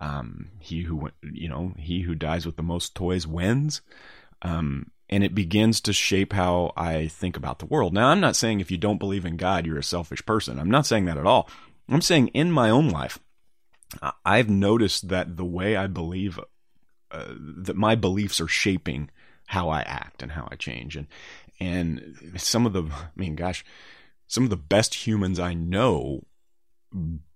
[0.00, 3.82] Um, he who you know he who dies with the most toys wins.
[4.42, 7.92] Um, and it begins to shape how I think about the world.
[7.92, 10.58] Now, I'm not saying if you don't believe in God, you're a selfish person.
[10.58, 11.50] I'm not saying that at all.
[11.88, 13.18] I'm saying in my own life,
[14.24, 16.38] I've noticed that the way I believe,
[17.10, 19.10] uh, that my beliefs are shaping
[19.46, 20.96] how I act and how I change.
[20.96, 21.06] And
[21.58, 23.64] and some of the, I mean, gosh,
[24.26, 26.24] some of the best humans I know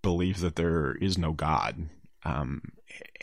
[0.03, 1.89] believe that there is no God.
[2.25, 2.73] Um,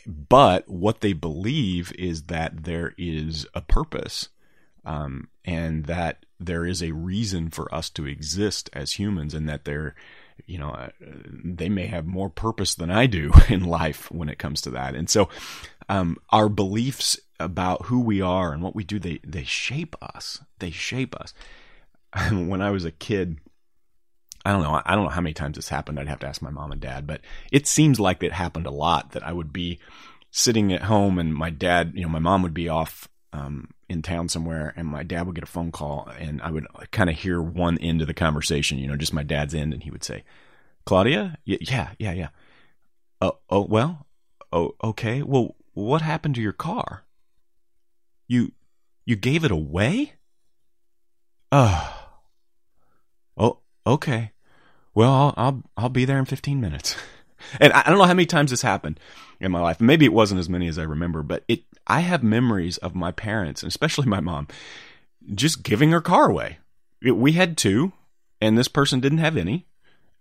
[0.05, 4.29] but what they believe is that there is a purpose
[4.85, 9.65] um, and that there is a reason for us to exist as humans and that
[9.65, 9.95] they're
[10.47, 10.89] you know uh,
[11.43, 14.95] they may have more purpose than i do in life when it comes to that
[14.95, 15.29] and so
[15.91, 20.39] um, our beliefs about who we are and what we do they they shape us
[20.59, 21.33] they shape us
[22.31, 23.37] when i was a kid
[24.43, 24.81] I don't know.
[24.83, 25.99] I don't know how many times this happened.
[25.99, 28.71] I'd have to ask my mom and dad, but it seems like it happened a
[28.71, 29.77] lot that I would be
[30.31, 34.01] sitting at home and my dad, you know, my mom would be off um, in
[34.01, 37.17] town somewhere and my dad would get a phone call and I would kind of
[37.17, 39.73] hear one end of the conversation, you know, just my dad's end.
[39.73, 40.23] And he would say,
[40.85, 41.37] Claudia?
[41.45, 42.29] Yeah, yeah, yeah.
[43.21, 44.07] Oh, oh, well,
[44.51, 45.21] oh, okay.
[45.21, 47.03] Well, what happened to your car?
[48.27, 48.51] You,
[49.05, 50.13] you gave it away?
[51.51, 52.09] Oh,
[53.37, 54.31] oh, okay.
[54.93, 56.95] Well, I'll, I'll, I'll be there in 15 minutes.
[57.59, 58.99] And I don't know how many times this happened
[59.39, 59.81] in my life.
[59.81, 63.11] Maybe it wasn't as many as I remember, but it I have memories of my
[63.11, 64.47] parents, and especially my mom,
[65.33, 66.59] just giving her car away.
[67.01, 67.93] We had two,
[68.39, 69.65] and this person didn't have any.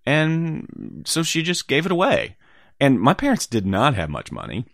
[0.06, 2.36] And so she just gave it away.
[2.80, 4.64] And my parents did not have much money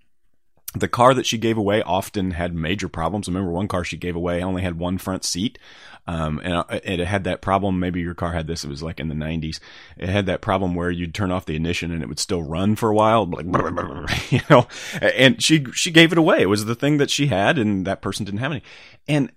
[0.80, 3.28] the car that she gave away often had major problems.
[3.28, 5.58] I remember one car she gave away only had one front seat,
[6.06, 7.78] um, and it had that problem.
[7.78, 8.64] Maybe your car had this.
[8.64, 9.60] It was like in the '90s.
[9.96, 12.76] It had that problem where you'd turn off the ignition and it would still run
[12.76, 13.46] for a while, like
[14.30, 14.66] you know.
[15.00, 16.42] And she she gave it away.
[16.42, 18.62] It was the thing that she had, and that person didn't have any.
[19.08, 19.32] And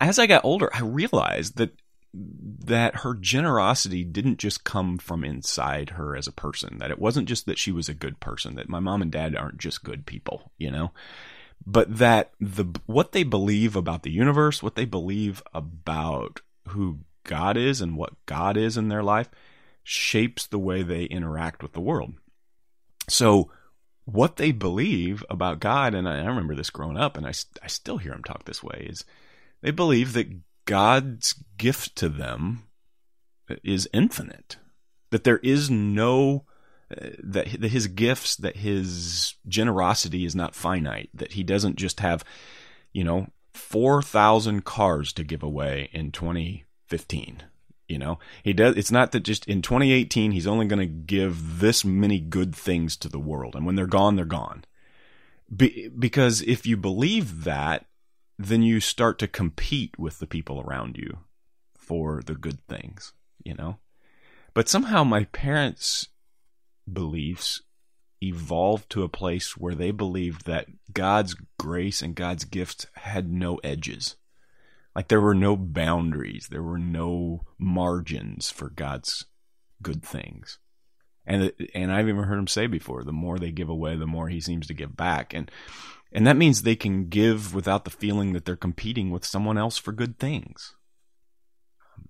[0.00, 1.78] as I got older, I realized that
[2.16, 7.28] that her generosity didn't just come from inside her as a person that it wasn't
[7.28, 10.06] just that she was a good person that my mom and dad aren't just good
[10.06, 10.92] people you know?
[11.66, 17.56] But that the what they believe about the universe what they believe about who god
[17.56, 19.28] is and what god is in their life
[19.82, 22.14] shapes the way they interact with the world.
[23.08, 23.50] So
[24.04, 27.68] what they believe about god and i, I remember this growing up and I, I
[27.68, 29.04] still hear them talk this way is
[29.62, 30.28] they believe that
[30.64, 32.64] God's gift to them
[33.62, 34.56] is infinite.
[35.10, 36.44] That there is no
[36.90, 41.10] uh, that his gifts, that his generosity is not finite.
[41.14, 42.24] That he doesn't just have,
[42.92, 47.42] you know, four thousand cars to give away in 2015.
[47.88, 48.76] You know, he does.
[48.76, 52.96] It's not that just in 2018 he's only going to give this many good things
[52.98, 54.64] to the world, and when they're gone, they're gone.
[55.54, 57.86] Be, because if you believe that,
[58.38, 61.18] then you start to compete with the people around you
[61.76, 63.12] for the good things,
[63.44, 63.78] you know?
[64.54, 66.08] But somehow my parents'
[66.90, 67.62] beliefs
[68.22, 73.56] evolved to a place where they believed that God's grace and God's gifts had no
[73.58, 74.16] edges.
[74.94, 79.26] Like there were no boundaries, there were no margins for God's
[79.82, 80.58] good things.
[81.26, 84.28] And and I've even heard him say before, the more they give away, the more
[84.28, 85.34] he seems to give back.
[85.34, 85.50] And
[86.14, 89.76] and that means they can give without the feeling that they're competing with someone else
[89.76, 90.76] for good things.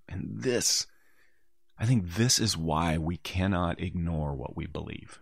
[0.07, 0.87] And this,
[1.79, 5.19] I think this is why we cannot ignore what we believe.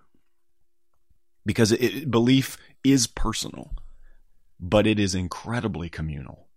[1.46, 3.72] Because it, belief is personal,
[4.58, 6.48] but it is incredibly communal.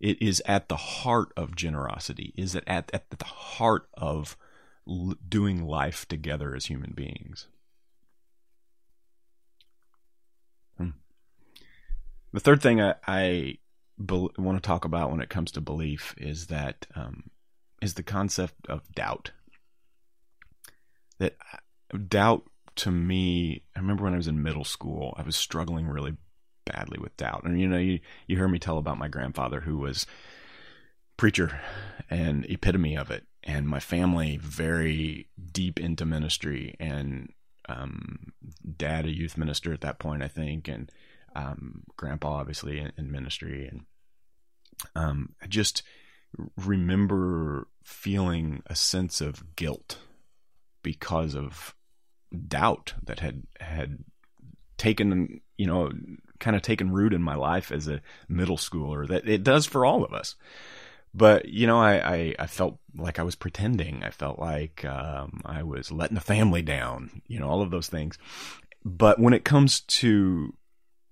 [0.00, 4.36] It is at the heart of generosity, is it at, at the heart of
[5.28, 7.46] doing life together as human beings.
[12.34, 13.58] The third thing I, I
[14.04, 17.30] be- want to talk about when it comes to belief is that um,
[17.80, 19.30] is the concept of doubt.
[21.20, 22.42] That uh, doubt
[22.76, 26.16] to me, I remember when I was in middle school, I was struggling really
[26.66, 27.44] badly with doubt.
[27.44, 30.04] And you know, you you hear me tell about my grandfather who was
[31.16, 31.60] preacher
[32.10, 37.32] and epitome of it, and my family very deep into ministry, and
[37.68, 38.32] um,
[38.76, 40.90] dad a youth minister at that point, I think, and
[41.34, 43.82] um, grandpa obviously in, in ministry and
[44.96, 45.82] um, I just
[46.56, 49.98] remember feeling a sense of guilt
[50.82, 51.74] because of
[52.48, 53.98] doubt that had had
[54.76, 55.90] taken you know
[56.40, 59.86] kind of taken root in my life as a middle schooler that it does for
[59.86, 60.34] all of us
[61.14, 64.02] but you know, I, I, I, felt like I was pretending.
[64.02, 67.22] I felt like um, I was letting the family down.
[67.28, 68.18] You know, all of those things.
[68.84, 70.52] But when it comes to,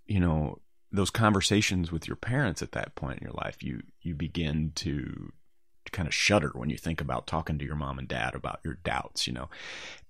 [0.06, 0.58] you know,
[0.90, 5.32] those conversations with your parents at that point in your life, you you begin to
[5.90, 8.74] kind of shudder when you think about talking to your mom and dad about your
[8.84, 9.48] doubts, you know.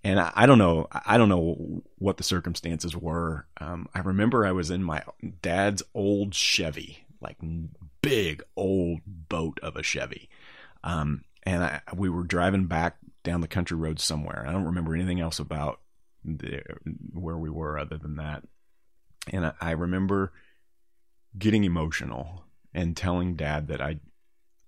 [0.04, 3.46] And I, I don't know, I don't know what the circumstances were.
[3.60, 5.02] Um, I remember I was in my
[5.40, 7.38] dad's old Chevy, like
[8.02, 10.28] big old boat of a Chevy.
[10.84, 14.44] Um, and I, we were driving back down the country road somewhere.
[14.46, 15.80] I don't remember anything else about
[16.24, 16.62] the,
[17.12, 18.44] where we were other than that.
[19.30, 20.32] And I, remember
[21.38, 22.44] getting emotional
[22.74, 24.00] and telling dad that I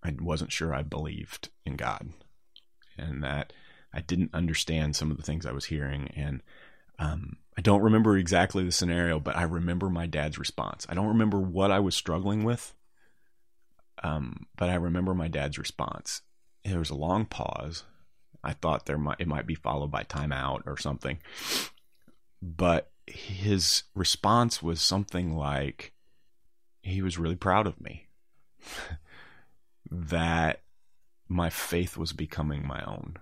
[0.02, 2.10] I wasn't sure I believed in God
[2.96, 3.52] and that
[3.92, 6.08] I didn't understand some of the things I was hearing.
[6.14, 6.42] And
[6.98, 10.86] um, I don't remember exactly the scenario, but I remember my dad's response.
[10.88, 12.74] I don't remember what I was struggling with,
[14.02, 16.22] um, but I remember my dad's response.
[16.64, 17.84] There was a long pause.
[18.42, 21.18] I thought there might it might be followed by timeout or something,
[22.42, 25.92] but his response was something like
[26.82, 28.08] he was really proud of me.
[29.90, 30.62] that
[31.28, 33.16] my faith was becoming my own.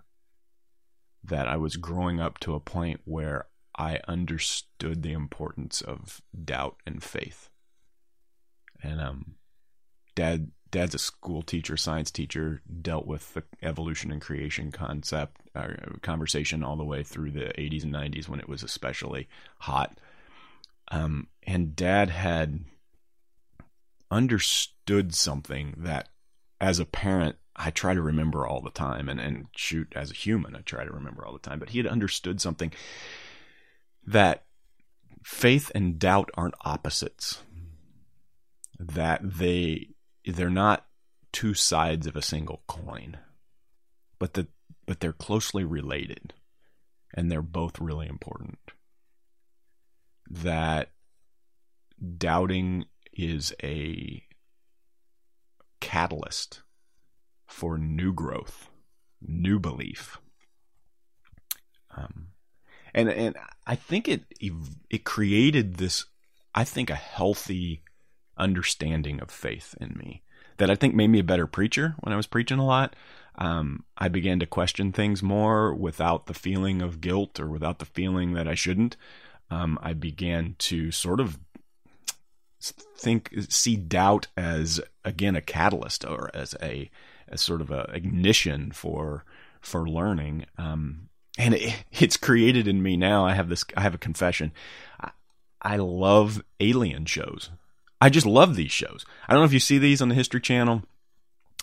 [1.25, 6.77] That I was growing up to a point where I understood the importance of doubt
[6.87, 7.49] and faith.
[8.83, 9.35] And um,
[10.15, 15.69] dad, dad's a school teacher, science teacher, dealt with the evolution and creation concept uh,
[16.03, 19.99] conversation all the way through the 80s and 90s when it was especially hot.
[20.91, 22.65] Um, and dad had
[24.11, 26.09] understood something that
[26.61, 30.15] as a parent, I try to remember all the time, and, and shoot, as a
[30.15, 31.59] human, I try to remember all the time.
[31.59, 32.73] But he had understood something
[34.07, 34.45] that
[35.23, 37.43] faith and doubt aren't opposites.
[38.79, 39.92] That they
[40.25, 40.87] they're not
[41.33, 43.19] two sides of a single coin,
[44.19, 44.49] but that
[44.87, 46.35] but they're closely related,
[47.15, 48.59] and they're both really important.
[50.29, 50.91] That
[52.19, 54.23] doubting is a
[55.81, 56.63] catalyst
[57.47, 58.71] for new growth,
[59.21, 60.19] new belief.
[61.95, 62.29] Um,
[62.95, 64.25] and and I think it
[64.91, 66.07] it created this,
[66.55, 67.83] I think, a healthy
[68.37, 70.23] understanding of faith in me
[70.59, 72.95] that I think made me a better preacher when I was preaching a lot.
[73.37, 77.87] Um, I began to question things more without the feeling of guilt or without the
[77.87, 78.97] feeling that I shouldn't.
[79.51, 81.39] Um, I began to sort of
[82.61, 86.91] think see doubt as again a catalyst or as a
[87.27, 89.25] as sort of a ignition for
[89.61, 91.09] for learning um,
[91.39, 94.53] and it, it's created in me now i have this i have a confession
[95.01, 95.11] I,
[95.61, 97.51] I love alien shows
[98.03, 100.41] i just love these shows i don't know if you see these on the history
[100.41, 100.83] channel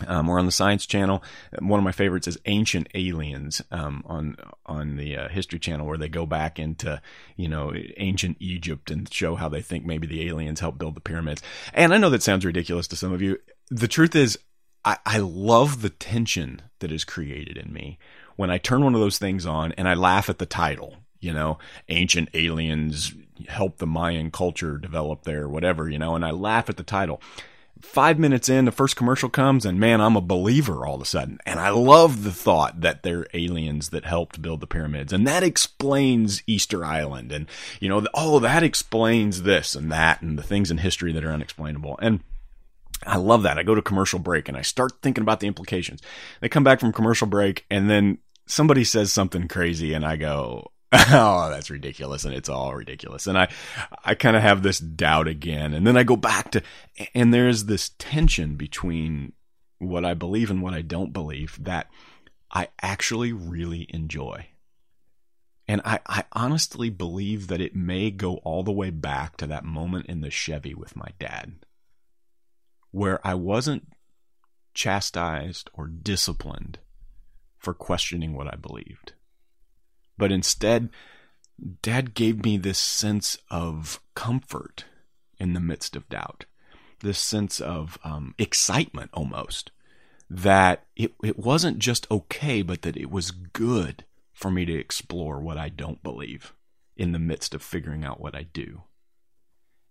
[0.06, 1.22] um, or on the Science Channel.
[1.58, 4.36] One of my favorites is Ancient Aliens um, on
[4.66, 7.00] on the uh, History Channel, where they go back into
[7.36, 11.00] you know ancient Egypt and show how they think maybe the aliens helped build the
[11.00, 11.42] pyramids.
[11.72, 13.38] And I know that sounds ridiculous to some of you.
[13.70, 14.38] The truth is,
[14.84, 17.98] I, I love the tension that is created in me
[18.36, 20.96] when I turn one of those things on and I laugh at the title.
[21.20, 21.58] You know,
[21.90, 23.12] ancient aliens
[23.48, 25.88] help the Mayan culture develop there, whatever.
[25.88, 27.20] You know, and I laugh at the title
[27.80, 31.06] five minutes in, the first commercial comes, and man, I'm a believer all of a
[31.06, 31.38] sudden.
[31.46, 35.12] And I love the thought that they're aliens that helped build the pyramids.
[35.12, 37.32] And that explains Easter Island.
[37.32, 37.46] And,
[37.80, 41.32] you know, oh, that explains this and that and the things in history that are
[41.32, 41.98] unexplainable.
[42.00, 42.20] And
[43.06, 43.58] I love that.
[43.58, 46.00] I go to commercial break and I start thinking about the implications.
[46.40, 50.70] They come back from commercial break and then somebody says something crazy and I go,
[50.92, 52.24] oh, that's ridiculous.
[52.24, 53.26] And it's all ridiculous.
[53.26, 53.48] And I,
[54.04, 55.72] I kind of have this doubt again.
[55.72, 56.62] And then I go back to,
[57.14, 59.32] and there's this tension between
[59.78, 61.88] what I believe and what I don't believe that
[62.50, 64.48] I actually really enjoy.
[65.68, 69.64] And I, I honestly believe that it may go all the way back to that
[69.64, 71.64] moment in the Chevy with my dad,
[72.90, 73.92] where I wasn't
[74.74, 76.80] chastised or disciplined
[77.58, 79.12] for questioning what I believed
[80.20, 80.90] but instead,
[81.80, 84.84] dad gave me this sense of comfort
[85.38, 86.44] in the midst of doubt,
[87.00, 89.70] this sense of um, excitement almost
[90.28, 94.04] that it, it wasn't just okay, but that it was good
[94.34, 96.52] for me to explore what I don't believe
[96.96, 98.82] in the midst of figuring out what I do.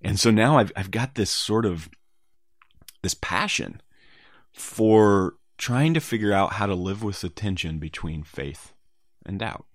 [0.01, 1.89] And so now I've, I've got this sort of
[3.01, 3.81] this passion
[4.53, 8.73] for trying to figure out how to live with the tension between faith
[9.25, 9.65] and doubt.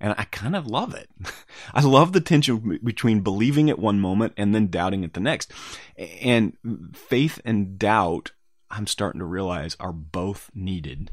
[0.00, 1.10] And I kind of love it.
[1.74, 5.52] I love the tension between believing at one moment and then doubting at the next.
[5.96, 6.56] And
[6.94, 8.32] faith and doubt
[8.70, 11.10] I'm starting to realize are both needed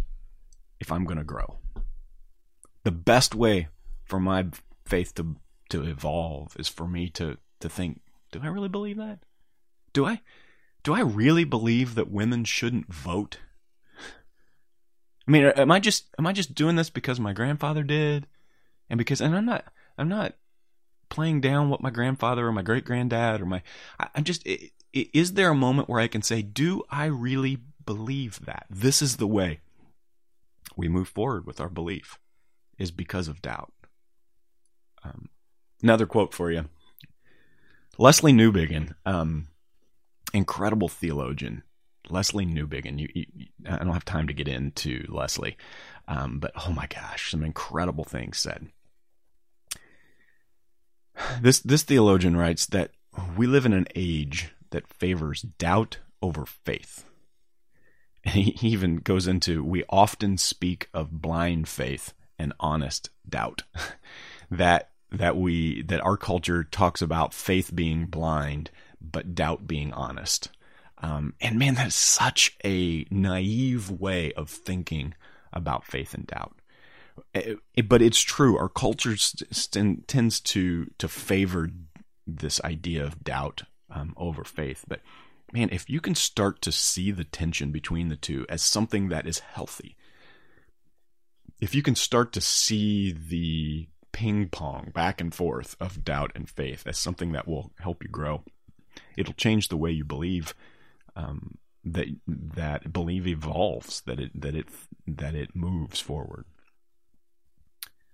[0.79, 1.57] if I'm going to grow.
[2.83, 3.67] The best way
[4.05, 4.47] for my
[4.85, 5.35] faith to
[5.69, 9.19] to evolve is for me to to think, do I really believe that?
[9.91, 10.21] Do I
[10.83, 13.39] do I really believe that women shouldn't vote?
[15.27, 18.27] I mean, am I just am I just doing this because my grandfather did,
[18.89, 19.65] and because and I'm not
[19.97, 20.35] I'm not
[21.09, 23.61] playing down what my grandfather or my great granddad or my
[23.99, 24.47] I, am just
[24.93, 29.17] is there a moment where I can say, do I really believe that this is
[29.17, 29.59] the way
[30.75, 32.19] we move forward with our belief
[32.77, 33.73] is because of doubt.
[35.03, 35.29] Um,
[35.81, 36.65] another quote for you.
[37.97, 39.47] lesslie Newbigin, um,
[40.33, 41.63] incredible theologian.
[42.09, 42.99] Lesslie Newbigin.
[42.99, 43.25] You, you,
[43.67, 45.55] I don't have time to get into Lesslie,
[46.07, 48.69] um, but oh my gosh, some incredible things said.
[51.41, 52.91] This this theologian writes that
[53.35, 57.05] we live in an age that favors doubt over faith.
[58.23, 63.63] And he even goes into we often speak of blind faith and honest doubt.
[64.51, 70.49] that that we that our culture talks about faith being blind but doubt being honest.
[70.99, 75.13] Um, and man, that's such a naive way of thinking
[75.53, 76.56] about faith and doubt.
[77.33, 78.57] It, it, but it's true.
[78.57, 81.69] Our culture st- tends to to favor
[82.25, 84.85] this idea of doubt um, over faith.
[84.87, 85.01] But
[85.53, 89.27] man, if you can start to see the tension between the two as something that
[89.27, 89.95] is healthy,
[91.59, 96.49] if you can start to see the ping pong back and forth of doubt and
[96.49, 98.43] faith as something that will help you grow,
[99.15, 100.53] it'll change the way you believe.
[101.15, 101.57] Um,
[101.93, 104.67] that that belief evolves, that it that it
[105.07, 106.45] that it moves forward.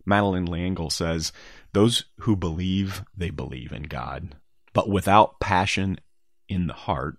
[0.05, 1.31] Madeleine L'Engle says,
[1.73, 4.35] "Those who believe they believe in God,
[4.73, 5.99] but without passion
[6.47, 7.17] in the heart,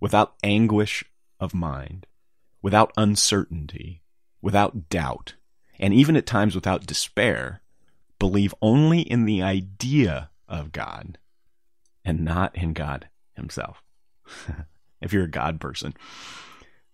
[0.00, 1.04] without anguish
[1.40, 2.06] of mind,
[2.62, 4.02] without uncertainty,
[4.40, 5.34] without doubt,
[5.78, 7.62] and even at times without despair,
[8.18, 11.18] believe only in the idea of God
[12.04, 13.82] and not in God Himself.
[15.00, 15.94] if you're a God person,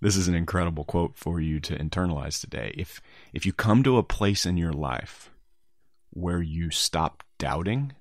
[0.00, 2.74] this is an incredible quote for you to internalize today.
[2.76, 3.00] If
[3.32, 5.30] if you come to a place in your life
[6.10, 7.92] where you stop doubting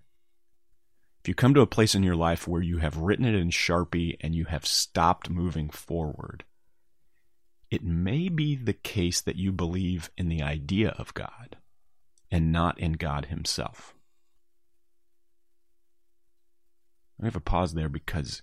[1.21, 3.49] if you come to a place in your life where you have written it in
[3.49, 6.45] Sharpie and you have stopped moving forward,
[7.69, 11.57] it may be the case that you believe in the idea of God
[12.31, 13.93] and not in God Himself.
[17.21, 18.41] I have a pause there because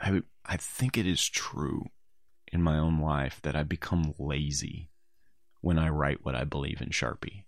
[0.00, 1.84] I, I think it is true
[2.52, 4.90] in my own life that I become lazy
[5.60, 7.44] when I write what I believe in Sharpie.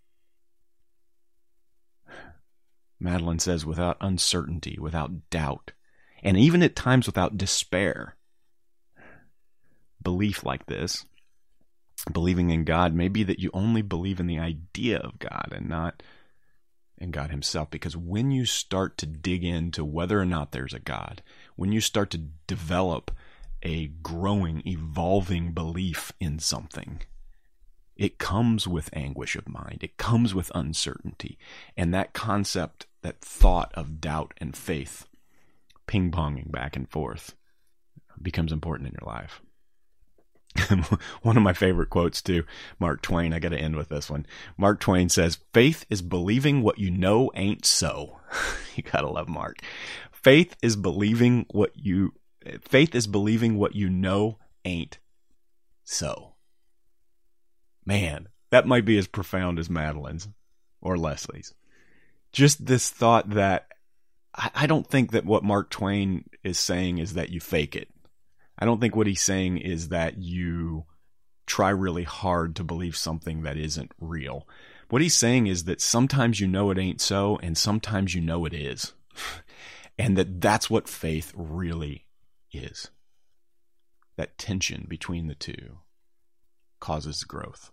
[3.01, 5.73] Madeleine says, without uncertainty, without doubt,
[6.23, 8.17] and even at times without despair.
[10.01, 11.05] Belief like this,
[12.13, 15.69] believing in God, may be that you only believe in the idea of God and
[15.69, 16.03] not
[16.99, 17.71] in God Himself.
[17.71, 21.23] Because when you start to dig into whether or not there's a God,
[21.57, 23.11] when you start to develop
[23.63, 27.03] a growing, evolving belief in something,
[27.97, 29.79] it comes with anguish of mind.
[29.83, 31.39] It comes with uncertainty.
[31.77, 35.07] And that concept that thought of doubt and faith
[35.87, 37.35] ping ponging back and forth
[38.21, 39.41] becomes important in your life.
[41.23, 42.45] one of my favorite quotes too,
[42.79, 43.33] Mark Twain.
[43.33, 44.27] I got to end with this one.
[44.57, 48.19] Mark Twain says, "Faith is believing what you know ain't so."
[48.75, 49.61] you gotta love Mark.
[50.23, 52.15] Faith is believing what you.
[52.63, 54.99] Faith is believing what you know ain't
[55.85, 56.35] so.
[57.85, 60.29] Man, that might be as profound as Madeleine's
[60.81, 61.55] or Lesslie's.
[62.33, 63.69] just this thought that
[64.35, 67.89] I, I don't think that what Mark Twain is saying is that you fake it.
[68.59, 70.85] I don't think what he's saying is that you
[71.47, 74.47] try really hard to believe something that isn't real.
[74.89, 78.45] What he's saying is that sometimes you know it ain't so, and sometimes you know
[78.45, 78.93] it is.
[79.99, 82.07] and that that's what faith really
[82.53, 82.91] is.
[84.17, 85.79] That tension between the two
[86.81, 87.71] causes growth.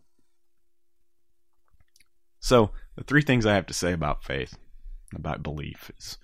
[2.39, 4.57] So, the three things I have to say about faith,
[5.13, 6.17] about belief, is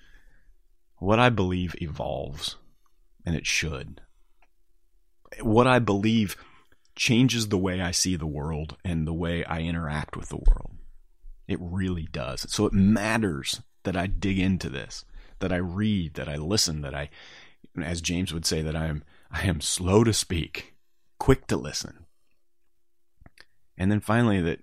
[0.98, 2.56] what I believe evolves,
[3.26, 4.02] and it should.
[5.41, 6.38] What I believe
[6.96, 10.78] changes the way I see the world and the way I interact with the world.
[11.48, 12.46] It really does.
[12.52, 15.06] So it matters that I dig into this,
[15.40, 17.10] that I read, that I listen, that I,
[17.82, 20.76] as James would say, that I am I am slow to speak,
[21.20, 22.06] quick to listen.
[23.78, 24.62] And then finally that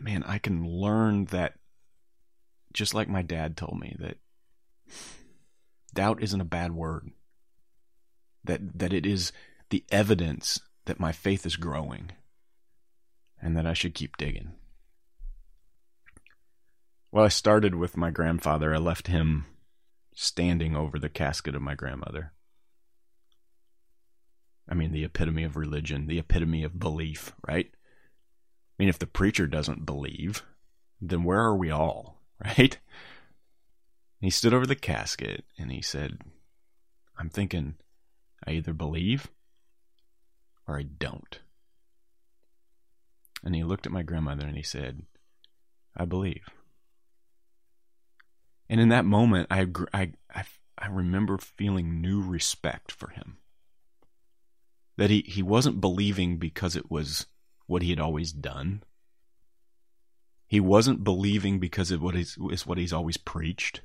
[0.00, 1.54] man, I can learn that
[2.72, 4.18] just like my dad told me that
[5.94, 7.10] doubt isn't a bad word.
[8.44, 9.32] That that it is
[9.70, 12.12] the evidence that my faith is growing
[13.42, 14.52] and that I should keep digging.
[17.10, 18.74] Well, I started with my grandfather.
[18.74, 19.46] I left him
[20.16, 22.32] standing over the casket of my grandmother.
[24.68, 27.68] I mean, the epitome of religion, the epitome of belief, right?
[27.70, 30.42] I mean, if the preacher doesn't believe,
[31.00, 32.78] then where are we all, right?
[34.20, 36.18] he stood over the casket and he said,
[37.16, 37.74] I'm thinking,
[38.44, 39.28] I either believe
[40.66, 41.40] or I don't.
[43.44, 45.02] And he looked at my grandmother and he said,
[45.94, 46.48] I believe.
[48.68, 50.44] And in that moment, I, I, I,
[50.78, 53.38] I remember feeling new respect for him.
[54.96, 57.26] That he, he wasn't believing because it was
[57.66, 58.82] what he had always done.
[60.46, 63.82] He wasn't believing because it was what he's always preached.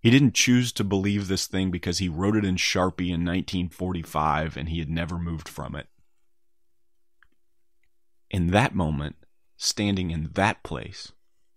[0.00, 4.56] He didn't choose to believe this thing because he wrote it in Sharpie in 1945
[4.56, 5.88] and he had never moved from it.
[8.30, 9.16] In that moment,
[9.56, 11.12] standing in that place,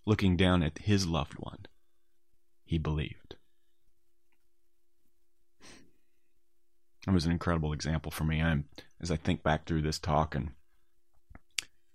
[0.06, 1.66] looking down at his loved one,
[2.70, 3.36] he believed.
[7.08, 8.44] It was an incredible example for me.
[8.44, 8.66] I'm
[9.02, 10.52] as I think back through this talk and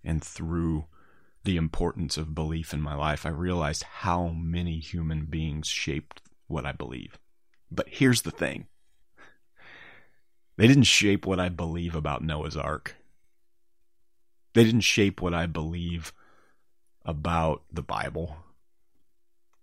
[0.02, 0.86] and through
[1.44, 6.66] the importance of belief in my life, I realized how many human beings shaped what
[6.66, 7.20] I believe.
[7.70, 8.66] But here's the thing.
[10.56, 12.96] They didn't shape what I believe about Noah's Ark.
[14.54, 16.12] They didn't shape what I believe
[17.04, 18.38] about the Bible.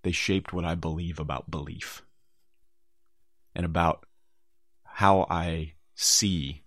[0.03, 2.01] They shaped what I believe about belief
[3.53, 4.05] and about
[4.83, 6.63] how I see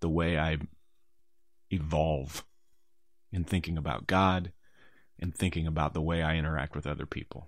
[0.00, 0.58] the way I
[1.70, 2.44] evolve
[3.32, 4.52] in thinking about God
[5.18, 7.46] and thinking about the way I interact with other people.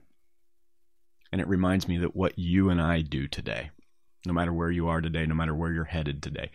[1.31, 3.71] And it reminds me that what you and I do today,
[4.25, 6.51] no matter where you are today, no matter where you're headed today,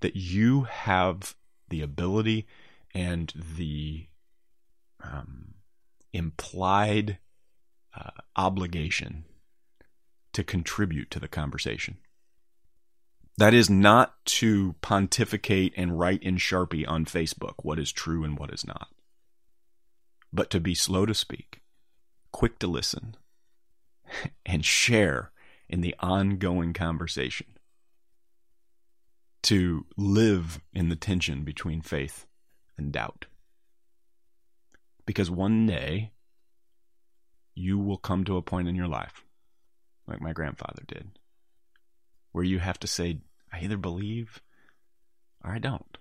[0.00, 1.34] that you have
[1.70, 2.46] the ability
[2.94, 4.06] and the
[5.02, 5.54] um,
[6.12, 7.18] implied
[7.98, 9.24] uh, obligation
[10.32, 11.98] to contribute to the conversation.
[13.38, 18.38] That is not to pontificate and write in Sharpie on Facebook what is true and
[18.38, 18.88] what is not,
[20.32, 21.60] but to be slow to speak,
[22.32, 23.16] quick to listen,
[24.46, 25.30] and share
[25.68, 27.46] in the ongoing conversation.
[29.42, 32.26] To live in the tension between faith
[32.76, 33.26] and doubt.
[35.06, 36.10] Because one day,
[37.58, 39.24] you will come to a point in your life,
[40.06, 41.18] like my grandfather did,
[42.32, 43.20] where you have to say,
[43.52, 44.40] I either believe
[45.44, 45.98] or I don't.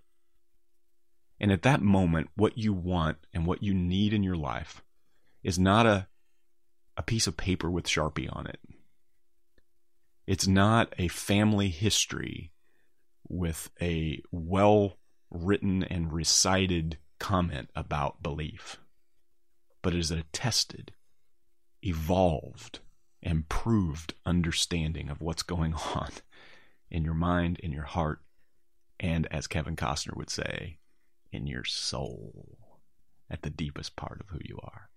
[1.39, 4.83] And at that moment, what you want and what you need in your life
[5.43, 6.07] is not a,
[6.95, 8.59] a piece of paper with Sharpie on it.
[10.25, 12.51] It's not a family history
[13.29, 14.97] with a well
[15.29, 18.77] written and recited comment about belief,
[19.81, 20.91] but it is a tested,
[21.83, 22.79] evolved
[23.21, 26.11] and proved understanding of what's going on
[26.89, 28.21] in your mind, in your heart,
[28.99, 30.79] and as Kevin Costner would say,
[31.31, 32.57] in your soul,
[33.29, 34.89] at the deepest part of who you are.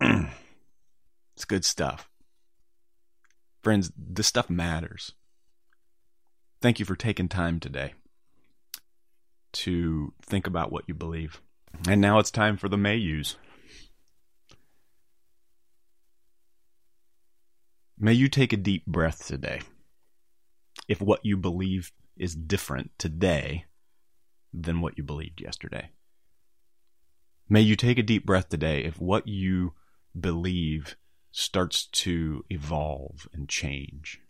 [1.34, 2.08] it's good stuff.
[3.62, 5.12] Friends, this stuff matters.
[6.60, 7.94] Thank you for taking time today
[9.52, 11.40] to think about what you believe.
[11.88, 12.96] And now it's time for the may
[17.98, 19.60] May you take a deep breath today.
[20.88, 23.66] If what you believe is different today
[24.52, 25.90] than what you believed yesterday.
[27.48, 29.74] May you take a deep breath today if what you
[30.18, 30.96] believe
[31.30, 34.20] starts to evolve and change.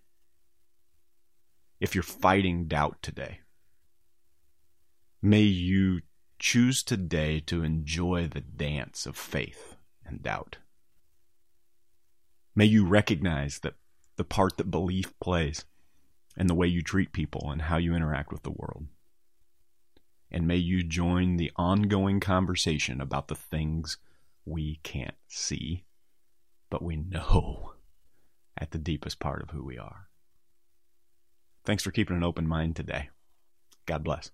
[1.81, 3.41] If you're fighting doubt today,
[5.23, 6.01] may you
[6.39, 10.59] choose today to enjoy the dance of faith and doubt.
[12.55, 13.75] May you recognize that
[14.17, 15.65] the part that belief plays
[16.37, 18.87] in the way you treat people and how you interact with the world.
[20.31, 23.99] And may you join the ongoing conversation about the things
[24.45, 25.85] we can't see,
[26.71, 27.75] but we know
[28.59, 30.09] at the deepest part of who we are.
[31.65, 33.11] Thanks for keeping an open mind today.
[33.87, 34.31] God bless.